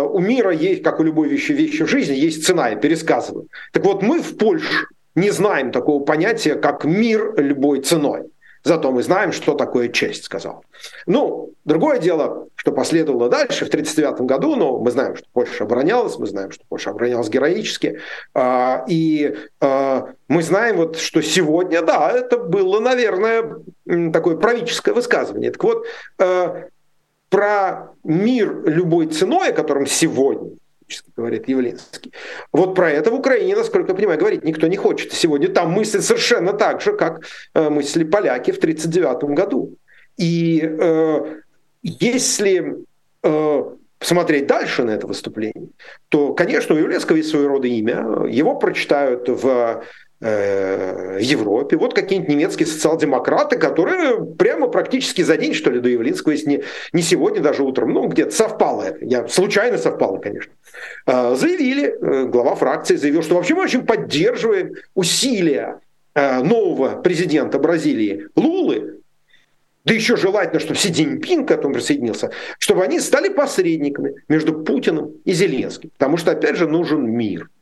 у 0.08 0.18
мира 0.18 0.50
есть, 0.50 0.82
как 0.82 1.00
у 1.00 1.02
любой 1.02 1.28
вещи, 1.28 1.52
вещи 1.52 1.82
в 1.84 1.88
жизни, 1.88 2.14
есть 2.14 2.44
цена, 2.44 2.68
я 2.68 2.76
пересказываю. 2.76 3.48
Так 3.72 3.84
вот, 3.84 4.02
мы 4.02 4.20
в 4.20 4.36
Польше 4.36 4.86
не 5.14 5.30
знаем 5.30 5.72
такого 5.72 6.02
понятия, 6.04 6.54
как 6.54 6.84
мир 6.84 7.34
любой 7.36 7.80
ценой. 7.80 8.24
Зато 8.64 8.90
мы 8.90 9.02
знаем, 9.02 9.32
что 9.32 9.54
такое 9.54 9.88
честь, 9.88 10.24
сказал. 10.24 10.64
Ну, 11.06 11.52
другое 11.64 11.98
дело, 11.98 12.48
что 12.54 12.72
последовало 12.72 13.28
дальше, 13.28 13.64
в 13.64 13.68
1939 13.68 14.26
году, 14.26 14.56
но 14.56 14.78
мы 14.78 14.90
знаем, 14.90 15.16
что 15.16 15.26
Польша 15.32 15.64
оборонялась, 15.64 16.18
мы 16.18 16.26
знаем, 16.26 16.50
что 16.50 16.64
Польша 16.68 16.90
оборонялась 16.90 17.28
героически, 17.28 18.00
а, 18.34 18.84
и 18.88 19.36
а, 19.60 20.08
мы 20.26 20.42
знаем, 20.42 20.76
вот, 20.76 20.98
что 20.98 21.22
сегодня, 21.22 21.82
да, 21.82 22.10
это 22.10 22.36
было, 22.38 22.80
наверное, 22.80 23.56
такое 24.12 24.36
правительское 24.36 24.92
высказывание. 24.92 25.52
Так 25.52 25.62
вот, 25.62 25.86
а, 26.18 26.64
про 27.28 27.92
мир 28.04 28.62
любой 28.64 29.06
ценой, 29.06 29.50
о 29.50 29.52
котором 29.52 29.86
сегодня 29.86 30.50
говорит 31.16 31.48
Явлинский. 31.48 32.12
Вот 32.52 32.74
про 32.74 32.90
это 32.90 33.10
в 33.10 33.14
Украине, 33.14 33.56
насколько 33.56 33.90
я 33.90 33.94
понимаю, 33.94 34.18
говорить 34.18 34.44
никто 34.44 34.66
не 34.68 34.76
хочет. 34.76 35.12
Сегодня 35.12 35.48
там 35.48 35.70
мыслят 35.70 36.04
совершенно 36.04 36.52
так 36.52 36.80
же, 36.80 36.96
как 36.96 37.20
э, 37.54 37.68
мысли 37.68 38.04
поляки 38.04 38.52
в 38.52 38.58
1939 38.58 39.36
году. 39.36 39.76
И 40.16 40.60
э, 40.62 41.36
если 41.82 42.84
э, 43.22 43.62
посмотреть 43.98 44.46
дальше 44.46 44.84
на 44.84 44.92
это 44.92 45.06
выступление, 45.06 45.68
то, 46.08 46.32
конечно, 46.32 46.74
у 46.74 46.78
Явлинского 46.78 47.16
есть 47.16 47.30
своего 47.30 47.48
рода 47.48 47.68
имя. 47.68 48.26
Его 48.28 48.54
прочитают 48.54 49.28
в 49.28 49.84
Европе. 50.20 51.76
Вот 51.76 51.94
какие-нибудь 51.94 52.28
немецкие 52.28 52.66
социал-демократы, 52.66 53.56
которые 53.56 54.24
прямо 54.24 54.66
практически 54.66 55.22
за 55.22 55.36
день, 55.36 55.54
что 55.54 55.70
ли, 55.70 55.78
до 55.78 55.88
Явлинского, 55.88 56.32
если 56.32 56.48
не, 56.48 56.62
не 56.92 57.02
сегодня, 57.02 57.40
даже 57.40 57.62
утром, 57.62 57.92
ну, 57.92 58.08
где-то 58.08 58.32
совпало 58.32 58.82
это, 58.82 59.04
я, 59.04 59.28
случайно 59.28 59.78
совпало, 59.78 60.18
конечно, 60.18 60.52
э, 61.06 61.34
заявили, 61.36 61.84
э, 61.84 62.24
глава 62.26 62.56
фракции 62.56 62.96
заявил, 62.96 63.22
что 63.22 63.36
вообще 63.36 63.54
мы 63.54 63.62
очень 63.62 63.86
поддерживаем 63.86 64.74
усилия 64.94 65.80
нового 66.14 67.00
президента 67.00 67.60
Бразилии 67.60 68.26
Лулы, 68.34 68.98
да 69.84 69.94
еще 69.94 70.16
желательно, 70.16 70.58
чтобы 70.58 70.76
Си 70.76 70.92
Цзиньпин 70.92 71.46
к 71.46 71.52
этому 71.52 71.74
присоединился, 71.74 72.32
чтобы 72.58 72.82
они 72.82 72.98
стали 72.98 73.28
посредниками 73.28 74.14
между 74.28 74.52
Путиным 74.52 75.12
и 75.24 75.32
Зеленским. 75.32 75.90
Потому 75.96 76.16
что, 76.16 76.32
опять 76.32 76.56
же, 76.56 76.66
нужен 76.66 77.08
мир– 77.08 77.48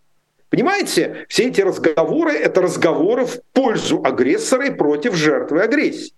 Понимаете, 0.50 1.26
все 1.28 1.48
эти 1.48 1.60
разговоры– 1.60 2.32
это 2.32 2.62
разговоры 2.62 3.26
в 3.26 3.40
пользу 3.52 4.00
агрессора 4.04 4.66
и 4.66 4.70
против 4.70 5.14
жертвы 5.14 5.62
агрессии. 5.62 6.14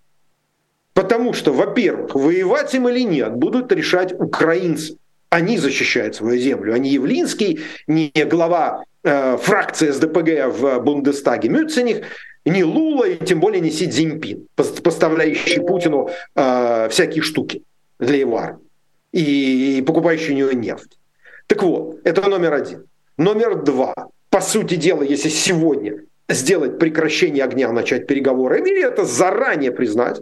Потому 0.93 1.33
что, 1.33 1.53
во-первых, 1.53 2.14
воевать 2.14 2.75
им 2.75 2.88
или 2.88 3.03
нет 3.03 3.35
будут 3.35 3.73
решать 3.73 4.12
украинцы. 4.12 4.99
Они 5.31 5.59
защищают 5.59 6.14
свою 6.14 6.38
землю, 6.38 6.77
не 6.77 6.91
Явлинский, 6.91 7.61
не 7.87 8.11
глава 8.25 8.85
э, 9.05 9.37
фракции 9.37 9.91
СДПГ 9.91 10.49
в 10.49 10.81
Бундестаге 10.81 11.49
Мюцених, 11.49 12.07
не 12.45 12.64
Лула 12.64 13.05
и 13.05 13.25
тем 13.25 13.41
более 13.41 13.61
не 13.61 13.71
Си 13.71 13.88
Цзиньпин, 13.91 14.49
поставляющий 14.57 15.61
Путину 15.61 16.11
э, 16.35 16.88
всякие 16.91 17.23
штуки 17.23 17.62
для 17.99 18.19
его 18.19 18.38
армии 18.38 18.64
и 19.12 19.83
покупающий 19.87 20.35
у 20.35 20.37
него 20.37 20.53
нефть. 20.53 20.99
Так 21.47 21.62
вот, 21.62 22.01
это 22.05 22.29
номер 22.29 22.55
один. 22.55 22.85
Номер 23.17 23.62
два 23.62 23.95
по 24.31 24.41
сути 24.41 24.75
дела, 24.77 25.03
если 25.03 25.29
сегодня 25.29 26.05
сделать 26.29 26.79
прекращение 26.79 27.45
огня, 27.45 27.73
начать 27.73 28.07
переговоры, 28.07 28.61
или 28.61 28.85
это 28.85 29.05
заранее 29.05 29.73
признать, 29.73 30.21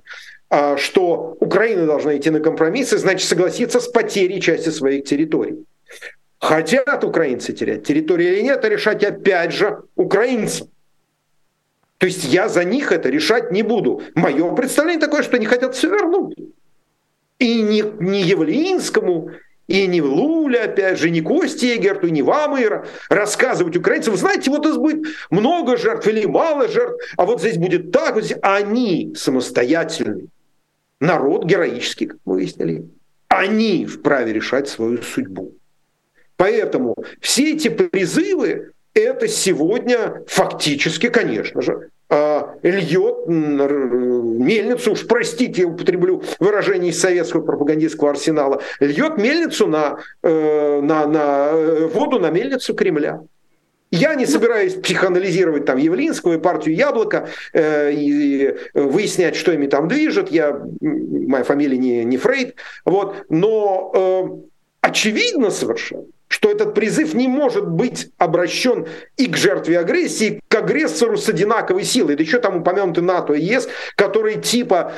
а, 0.49 0.77
что 0.77 1.37
Украина 1.40 1.87
должна 1.87 2.16
идти 2.16 2.31
на 2.31 2.40
компромиссы, 2.40 2.99
значит 2.99 3.29
согласиться 3.29 3.81
с 3.81 3.88
потерей 3.88 4.40
части 4.40 4.69
своих 4.69 5.05
территорий. 5.05 5.64
Хотят 6.38 7.03
украинцы 7.03 7.53
терять 7.53 7.85
территории 7.85 8.27
или 8.27 8.42
нет, 8.42 8.59
это 8.59 8.69
решать 8.69 9.03
опять 9.03 9.53
же 9.53 9.83
украинцам. 9.97 10.69
То 11.99 12.07
есть 12.07 12.25
я 12.25 12.49
за 12.49 12.62
них 12.62 12.92
это 12.92 13.09
решать 13.09 13.51
не 13.51 13.62
буду. 13.62 14.03
Мое 14.14 14.55
представление 14.55 15.01
такое, 15.01 15.23
что 15.23 15.37
они 15.37 15.47
хотят 15.47 15.75
все 15.75 15.88
вернуть. 15.88 16.37
И 17.38 17.62
не, 17.62 17.83
не 17.99 18.23
Явлинскому, 18.23 19.31
и 19.66 19.87
не 19.87 20.00
Луля, 20.00 20.64
опять 20.64 20.98
же, 20.98 21.11
не 21.11 21.20
Кости 21.20 21.66
Егерту, 21.66 22.07
не 22.09 22.22
вам, 22.22 22.61
Ира, 22.61 22.87
рассказывать 23.09 23.76
украинцам, 23.76 24.16
знаете, 24.16 24.50
вот 24.50 24.64
здесь 24.64 24.76
будет 24.76 25.07
много 25.31 25.76
жертв 25.76 26.07
или 26.07 26.24
мало 26.24 26.68
жертв, 26.68 27.02
а 27.16 27.26
вот 27.26 27.40
здесь 27.40 27.59
будет 27.59 27.90
так. 27.90 28.14
Вот 28.14 28.24
здесь. 28.24 28.38
Они 28.42 29.12
самостоятельный 29.16 30.29
народ, 31.00 31.44
героический, 31.44 32.07
как 32.07 32.18
мы 32.24 32.35
выяснили. 32.35 32.88
Они 33.29 33.87
вправе 33.87 34.33
решать 34.33 34.68
свою 34.68 35.02
судьбу. 35.02 35.52
Поэтому 36.37 36.94
все 37.20 37.55
эти 37.55 37.68
призывы, 37.68 38.72
это 38.94 39.26
сегодня 39.26 40.22
фактически, 40.29 41.09
конечно 41.09 41.61
же, 41.61 41.90
льет 42.62 43.27
мельницу, 43.27 44.92
уж 44.92 45.07
простите, 45.07 45.62
я 45.62 45.69
употреблю 45.69 46.23
выражение 46.38 46.90
из 46.90 47.01
советского 47.01 47.42
пропагандистского 47.42 48.11
арсенала, 48.11 48.62
льет 48.81 49.19
мельницу 49.19 49.66
на, 49.66 49.99
э, 50.23 50.81
на, 50.81 51.07
на 51.07 51.49
э, 51.51 51.87
воду 51.87 52.19
на 52.19 52.31
мельницу 52.31 52.75
Кремля. 52.75 53.21
Я 53.92 54.14
не 54.16 54.27
собираюсь 54.27 54.75
психоанализировать 54.75 55.64
там 55.64 55.79
Явлинского 55.79 56.35
и 56.35 56.38
партию 56.38 56.75
Яблоко 56.75 57.29
э, 57.53 57.92
и 57.92 58.55
выяснять, 58.75 59.37
что 59.37 59.53
ими 59.53 59.69
там 59.69 59.87
движет. 59.87 60.31
Я, 60.31 60.61
моя 60.81 61.45
фамилия 61.45 61.79
не, 61.79 62.05
не 62.05 62.16
Фрейд. 62.16 62.57
Вот, 62.85 63.25
но 63.29 64.42
очевидно 64.81 65.51
совершенно, 65.51 66.07
что 66.29 66.51
этот 66.51 66.75
призыв 66.75 67.15
не 67.15 67.29
может 67.29 67.69
быть 67.69 68.11
обращен 68.19 68.87
и 69.17 69.27
к 69.27 69.37
жертве 69.37 69.79
агрессии, 69.79 70.27
и 70.27 70.41
к 70.49 70.55
агрессору 70.55 71.17
с 71.17 71.29
одинаковой 71.29 71.85
силой. 71.85 72.17
Да 72.17 72.23
еще 72.23 72.39
там 72.39 72.59
упомянуты 72.59 73.03
НАТО 73.03 73.35
и 73.35 73.43
ЕС, 73.43 73.69
которые 73.95 74.41
типа 74.41 74.93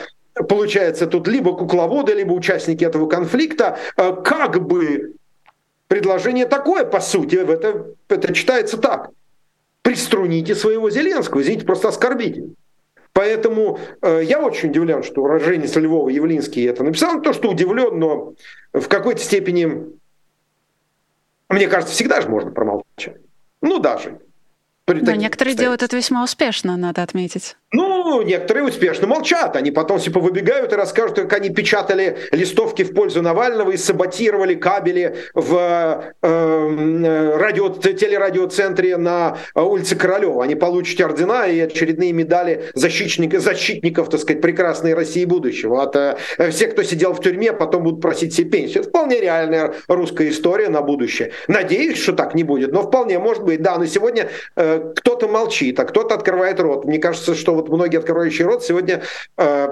получается 0.48 1.06
тут 1.06 1.28
либо 1.28 1.56
кукловоды, 1.56 2.14
либо 2.14 2.32
участники 2.32 2.84
этого 2.84 3.08
конфликта, 3.08 3.78
э, 3.96 4.16
как 4.24 4.64
бы 4.64 5.14
предложение 5.88 6.46
такое, 6.46 6.84
по 6.84 7.00
сути, 7.00 7.36
это, 7.36 7.86
это 8.08 8.34
читается 8.34 8.78
так. 8.78 9.10
Приструните 9.82 10.54
своего 10.54 10.90
Зеленского, 10.90 11.40
извините, 11.40 11.66
просто 11.66 11.88
оскорбите. 11.88 12.44
Поэтому 13.12 13.80
э, 14.02 14.20
я 14.24 14.40
очень 14.40 14.70
удивлен, 14.70 15.02
что 15.02 15.22
уроженец 15.22 15.74
Львова 15.74 16.08
Явлинский 16.08 16.62
это 16.64 16.84
написал. 16.84 17.20
То, 17.20 17.32
что 17.32 17.50
удивлен, 17.50 17.98
но 17.98 18.34
в 18.72 18.86
какой-то 18.86 19.20
степени 19.20 19.97
мне 21.48 21.68
кажется, 21.68 21.94
всегда 21.94 22.20
же 22.20 22.28
можно 22.28 22.50
промолчать. 22.50 23.16
Ну, 23.62 23.78
даже. 23.78 24.20
Но 24.86 25.14
некоторые 25.14 25.54
делают 25.54 25.82
это 25.82 25.96
весьма 25.96 26.24
успешно, 26.24 26.76
надо 26.76 27.02
отметить. 27.02 27.56
Ну, 27.70 28.22
некоторые 28.22 28.64
успешно 28.64 29.06
молчат. 29.06 29.54
Они 29.54 29.70
потом 29.70 29.98
типа 29.98 30.20
выбегают 30.20 30.72
и 30.72 30.76
расскажут, 30.76 31.16
как 31.16 31.34
они 31.34 31.50
печатали 31.50 32.16
листовки 32.32 32.82
в 32.82 32.94
пользу 32.94 33.20
Навального 33.20 33.72
и 33.72 33.76
саботировали 33.76 34.54
кабели 34.54 35.16
в 35.34 36.14
э, 36.22 36.26
э 36.26 37.36
радио, 37.36 37.68
телерадиоцентре 37.68 38.96
на 38.96 39.36
улице 39.54 39.96
Королева. 39.96 40.44
Они 40.44 40.54
получат 40.54 40.98
ордена 41.02 41.46
и 41.46 41.60
очередные 41.60 42.12
медали 42.12 42.70
защитников, 42.74 43.42
защитников 43.42 44.08
так 44.08 44.20
сказать, 44.20 44.40
прекрасной 44.40 44.94
России 44.94 45.26
будущего. 45.26 45.82
От 45.82 45.94
э, 45.94 46.16
всех, 46.50 46.72
кто 46.72 46.82
сидел 46.82 47.12
в 47.12 47.20
тюрьме, 47.20 47.52
потом 47.52 47.82
будут 47.82 48.00
просить 48.00 48.32
себе 48.32 48.48
пенсию. 48.50 48.84
Вполне 48.84 49.20
реальная 49.20 49.74
русская 49.88 50.30
история 50.30 50.70
на 50.70 50.80
будущее. 50.80 51.32
Надеюсь, 51.48 51.98
что 51.98 52.14
так 52.14 52.34
не 52.34 52.44
будет, 52.44 52.72
но 52.72 52.82
вполне 52.82 53.18
может 53.18 53.44
быть. 53.44 53.60
Да, 53.60 53.76
но 53.76 53.84
сегодня 53.84 54.30
э, 54.56 54.94
кто-то 54.96 55.28
молчит, 55.28 55.78
а 55.78 55.84
кто-то 55.84 56.14
открывает 56.14 56.58
рот. 56.60 56.86
Мне 56.86 56.98
кажется, 56.98 57.34
что 57.34 57.57
вот 57.58 57.68
многие 57.68 57.98
открывающие 57.98 58.46
рот 58.46 58.64
сегодня 58.64 59.02
э, 59.36 59.68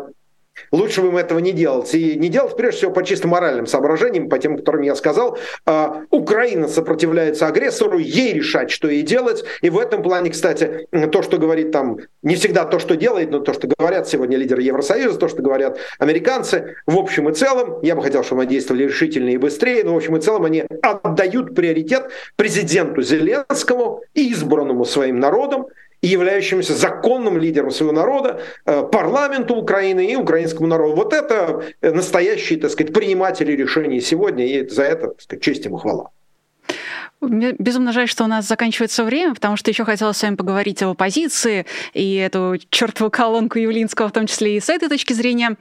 Лучше 0.73 1.03
бы 1.03 1.09
им 1.09 1.17
этого 1.17 1.39
не 1.39 1.53
делать. 1.53 1.95
И 1.95 2.17
не 2.17 2.29
делать, 2.29 2.57
прежде 2.57 2.79
всего, 2.79 2.93
по 2.93 3.05
чисто 3.05 3.29
моральным 3.29 3.67
соображениям, 3.67 4.29
по 4.29 4.39
тем, 4.39 4.57
которым 4.57 4.83
я 4.83 4.95
сказал. 4.95 5.39
А, 5.65 6.03
Украина 6.11 6.67
сопротивляется 6.67 7.47
агрессору, 7.47 7.99
ей 7.99 8.33
решать, 8.33 8.71
что 8.71 8.89
ей 8.89 9.03
делать. 9.03 9.45
И 9.61 9.71
в 9.71 9.79
этом 9.79 10.03
плане, 10.03 10.31
кстати, 10.31 10.89
то, 11.13 11.23
что 11.23 11.39
говорит 11.39 11.73
там, 11.73 11.99
не 12.23 12.35
всегда 12.35 12.65
то, 12.65 12.79
что 12.79 12.97
делает, 12.97 13.31
но 13.31 13.41
то, 13.41 13.53
что 13.53 13.69
говорят 13.69 14.09
сегодня 14.09 14.37
лидеры 14.37 14.63
Евросоюза, 14.63 15.19
то, 15.19 15.29
что 15.29 15.43
говорят 15.43 15.79
американцы, 15.99 16.77
в 16.87 16.97
общем 16.99 17.29
и 17.29 17.35
целом, 17.35 17.81
я 17.83 17.95
бы 17.95 18.03
хотел, 18.03 18.25
чтобы 18.25 18.43
они 18.43 18.51
действовали 18.51 18.85
решительнее 18.85 19.35
и 19.35 19.39
быстрее, 19.39 19.85
но 19.85 19.95
в 19.95 19.97
общем 19.97 20.17
и 20.17 20.21
целом 20.21 20.45
они 20.45 20.65
отдают 20.83 21.55
приоритет 21.55 22.11
президенту 22.37 23.03
Зеленскому, 23.03 24.03
избранному 24.15 24.85
своим 24.85 25.21
народом, 25.21 25.67
и 26.07 26.09
являющимся 26.09 26.75
законным 26.75 27.39
лидером 27.39 27.71
своего 27.71 27.93
народа, 27.93 28.41
э, 28.65 28.83
парламенту 28.93 29.55
Украины 29.57 30.07
и 30.07 30.17
украинскому 30.17 30.69
народу. 30.69 30.95
Вот 30.95 31.13
это 31.13 31.63
настоящие, 31.83 32.61
так 32.61 32.71
сказать, 32.71 32.93
приниматели 32.93 33.53
решений 33.53 34.01
сегодня, 34.01 34.47
и 34.47 34.69
за 34.69 34.83
это, 34.83 35.09
так 35.09 35.21
сказать, 35.21 35.43
честь 35.43 35.65
ему 35.65 35.79
хвала. 35.79 36.11
Безумно 37.21 37.93
жаль, 37.93 38.09
что 38.09 38.25
у 38.25 38.27
нас 38.27 38.47
заканчивается 38.47 39.03
время, 39.05 39.35
потому 39.35 39.57
что 39.57 39.71
еще 39.71 39.85
хотелось 39.85 40.19
с 40.19 40.23
вами 40.23 40.37
поговорить 40.37 40.83
о 40.83 40.91
оппозиции 40.91 41.65
и 41.95 42.15
эту 42.17 42.57
чертову 42.71 43.11
колонку 43.11 43.59
Юлинского, 43.59 44.09
в 44.09 44.13
том 44.13 44.27
числе 44.27 44.57
и 44.57 44.61
с 44.61 44.69
этой 44.69 44.89
точки 44.89 45.15
зрения 45.15 45.57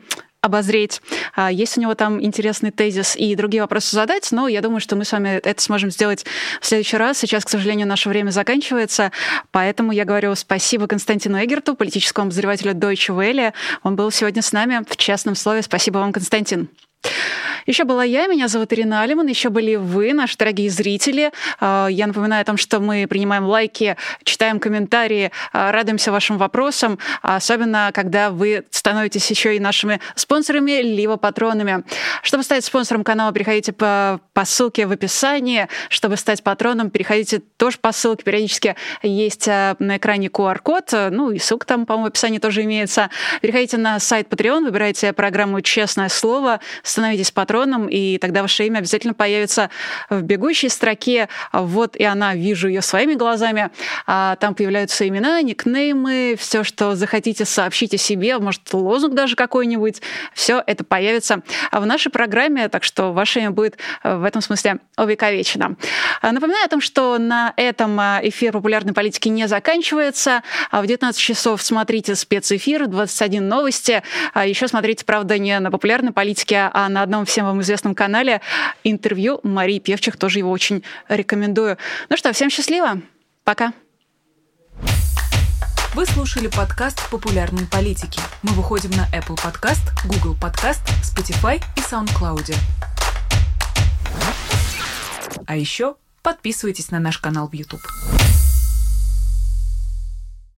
обозреть. 0.45 1.01
А, 1.35 1.51
есть 1.51 1.77
у 1.77 1.81
него 1.81 1.95
там 1.95 2.23
интересный 2.23 2.71
тезис 2.71 3.15
и 3.15 3.35
другие 3.35 3.61
вопросы 3.61 3.95
задать, 3.95 4.31
но 4.31 4.47
я 4.47 4.61
думаю, 4.61 4.79
что 4.79 4.95
мы 4.95 5.03
с 5.03 5.11
вами 5.11 5.39
это 5.43 5.61
сможем 5.61 5.91
сделать 5.91 6.25
в 6.61 6.65
следующий 6.65 6.97
раз. 6.97 7.17
Сейчас, 7.17 7.43
к 7.43 7.49
сожалению, 7.49 7.87
наше 7.87 8.09
время 8.09 8.29
заканчивается, 8.29 9.11
поэтому 9.51 9.91
я 9.91 10.05
говорю 10.05 10.35
спасибо 10.35 10.87
Константину 10.87 11.43
Эгерту, 11.43 11.75
политическому 11.75 12.27
обозревателю 12.27 12.73
Deutsche 12.73 13.15
Welle. 13.15 13.53
Он 13.83 13.95
был 13.95 14.11
сегодня 14.11 14.41
с 14.41 14.51
нами 14.51 14.83
в 14.87 14.95
«Честном 14.97 15.35
слове». 15.35 15.61
Спасибо 15.63 15.97
вам, 15.97 16.13
Константин. 16.13 16.69
Еще 17.65 17.83
была 17.83 18.03
я, 18.03 18.27
меня 18.27 18.47
зовут 18.47 18.71
Ирина 18.73 19.01
Алиман, 19.01 19.25
еще 19.25 19.49
были 19.49 19.75
вы, 19.75 20.13
наши 20.13 20.37
дорогие 20.37 20.69
зрители. 20.69 21.31
А, 21.59 21.87
я 21.87 22.05
напоминаю 22.05 22.43
о 22.43 22.45
том, 22.45 22.57
что 22.57 22.79
мы 22.79 23.07
принимаем 23.09 23.45
лайки, 23.45 23.97
читаем 24.23 24.59
комментарии, 24.59 25.31
а, 25.51 25.71
радуемся 25.71 26.11
вашим 26.11 26.37
вопросам, 26.37 26.99
особенно 27.23 27.89
когда 27.91 28.29
вы 28.29 28.65
становитесь 28.69 29.27
еще 29.31 29.55
и 29.55 29.59
нашими 29.59 29.99
спонсорами, 30.13 30.83
либо 30.83 31.17
патронами. 31.17 31.83
Чтобы 32.21 32.43
стать 32.43 32.63
спонсором 32.63 33.03
канала, 33.03 33.31
переходите 33.31 33.73
по, 33.73 34.19
по 34.33 34.45
ссылке 34.45 34.85
в 34.85 34.91
описании. 34.91 35.67
Чтобы 35.89 36.17
стать 36.17 36.43
патроном, 36.43 36.91
переходите 36.91 37.39
тоже 37.57 37.79
по 37.79 37.91
ссылке. 37.91 38.23
Периодически 38.25 38.75
есть 39.01 39.47
а, 39.47 39.75
на 39.79 39.97
экране 39.97 40.27
QR-код, 40.27 40.91
ну 41.09 41.31
и 41.31 41.39
ссылка 41.39 41.65
там, 41.65 41.87
по-моему, 41.87 42.05
в 42.05 42.09
описании 42.09 42.37
тоже 42.37 42.61
имеется. 42.61 43.09
Переходите 43.41 43.77
на 43.77 43.99
сайт 43.99 44.27
Patreon, 44.29 44.65
выбирайте 44.65 45.13
программу 45.13 45.61
«Честное 45.61 46.09
слово», 46.09 46.59
становитесь 46.95 47.31
патроном, 47.31 47.89
и 47.89 48.17
тогда 48.19 48.41
ваше 48.41 48.65
имя 48.65 48.77
обязательно 48.77 49.13
появится 49.13 49.69
в 50.09 50.21
бегущей 50.21 50.69
строке. 50.69 51.27
Вот 51.51 51.97
и 51.97 52.05
она, 52.05 52.35
вижу 52.35 52.69
ее 52.69 52.81
своими 52.81 53.15
глазами. 53.15 53.69
А 54.07 54.37
там 54.37 54.55
появляются 54.55 55.05
имена, 55.05 55.41
никнеймы, 55.41 56.37
все, 56.39 56.63
что 56.63 56.95
захотите 56.95 57.43
сообщить 57.43 57.93
о 57.93 57.97
себе, 57.97 58.37
может, 58.39 58.73
лозунг 58.73 59.13
даже 59.13 59.35
какой-нибудь. 59.35 60.01
Все 60.33 60.63
это 60.65 60.85
появится 60.85 61.41
в 61.73 61.85
нашей 61.85 62.13
программе, 62.13 62.69
так 62.69 62.85
что 62.85 63.11
ваше 63.11 63.39
имя 63.41 63.51
будет 63.51 63.77
в 64.03 64.23
этом 64.23 64.41
смысле 64.41 64.77
увековечено. 64.97 65.75
Напоминаю 66.21 66.63
о 66.63 66.69
том, 66.69 66.79
что 66.79 67.17
на 67.17 67.53
этом 67.57 67.99
эфир 67.99 68.53
популярной 68.53 68.93
политики 68.93 69.27
не 69.27 69.49
заканчивается. 69.49 70.43
В 70.71 70.87
19 70.87 71.19
часов 71.19 71.61
смотрите 71.61 72.15
спецэфир, 72.15 72.87
21 72.87 73.45
новости. 73.45 74.01
Еще 74.33 74.69
смотрите, 74.69 75.03
правда, 75.03 75.37
не 75.37 75.59
на 75.59 75.71
популярной 75.71 76.13
политике, 76.13 76.71
а 76.75 76.89
на 76.89 77.01
одном 77.01 77.25
всем 77.25 77.45
вам 77.45 77.61
известном 77.61 77.95
канале 77.95 78.41
интервью 78.83 79.39
Марии 79.43 79.79
Певчих. 79.79 80.17
Тоже 80.17 80.39
его 80.39 80.51
очень 80.51 80.83
рекомендую. 81.07 81.77
Ну 82.09 82.17
что, 82.17 82.33
всем 82.33 82.49
счастливо. 82.49 83.01
Пока. 83.45 83.71
Вы 85.93 86.05
слушали 86.05 86.47
подкаст 86.47 87.09
«Популярные 87.09 87.65
политики». 87.67 88.19
Мы 88.43 88.51
выходим 88.51 88.91
на 88.91 89.07
Apple 89.17 89.37
Podcast, 89.37 89.83
Google 90.05 90.35
Podcast, 90.35 90.81
Spotify 91.01 91.63
и 91.77 91.79
SoundCloud. 91.79 92.53
А 95.47 95.55
еще 95.55 95.95
подписывайтесь 96.21 96.91
на 96.91 96.99
наш 96.99 97.19
канал 97.19 97.47
в 97.47 97.53
YouTube. 97.53 97.81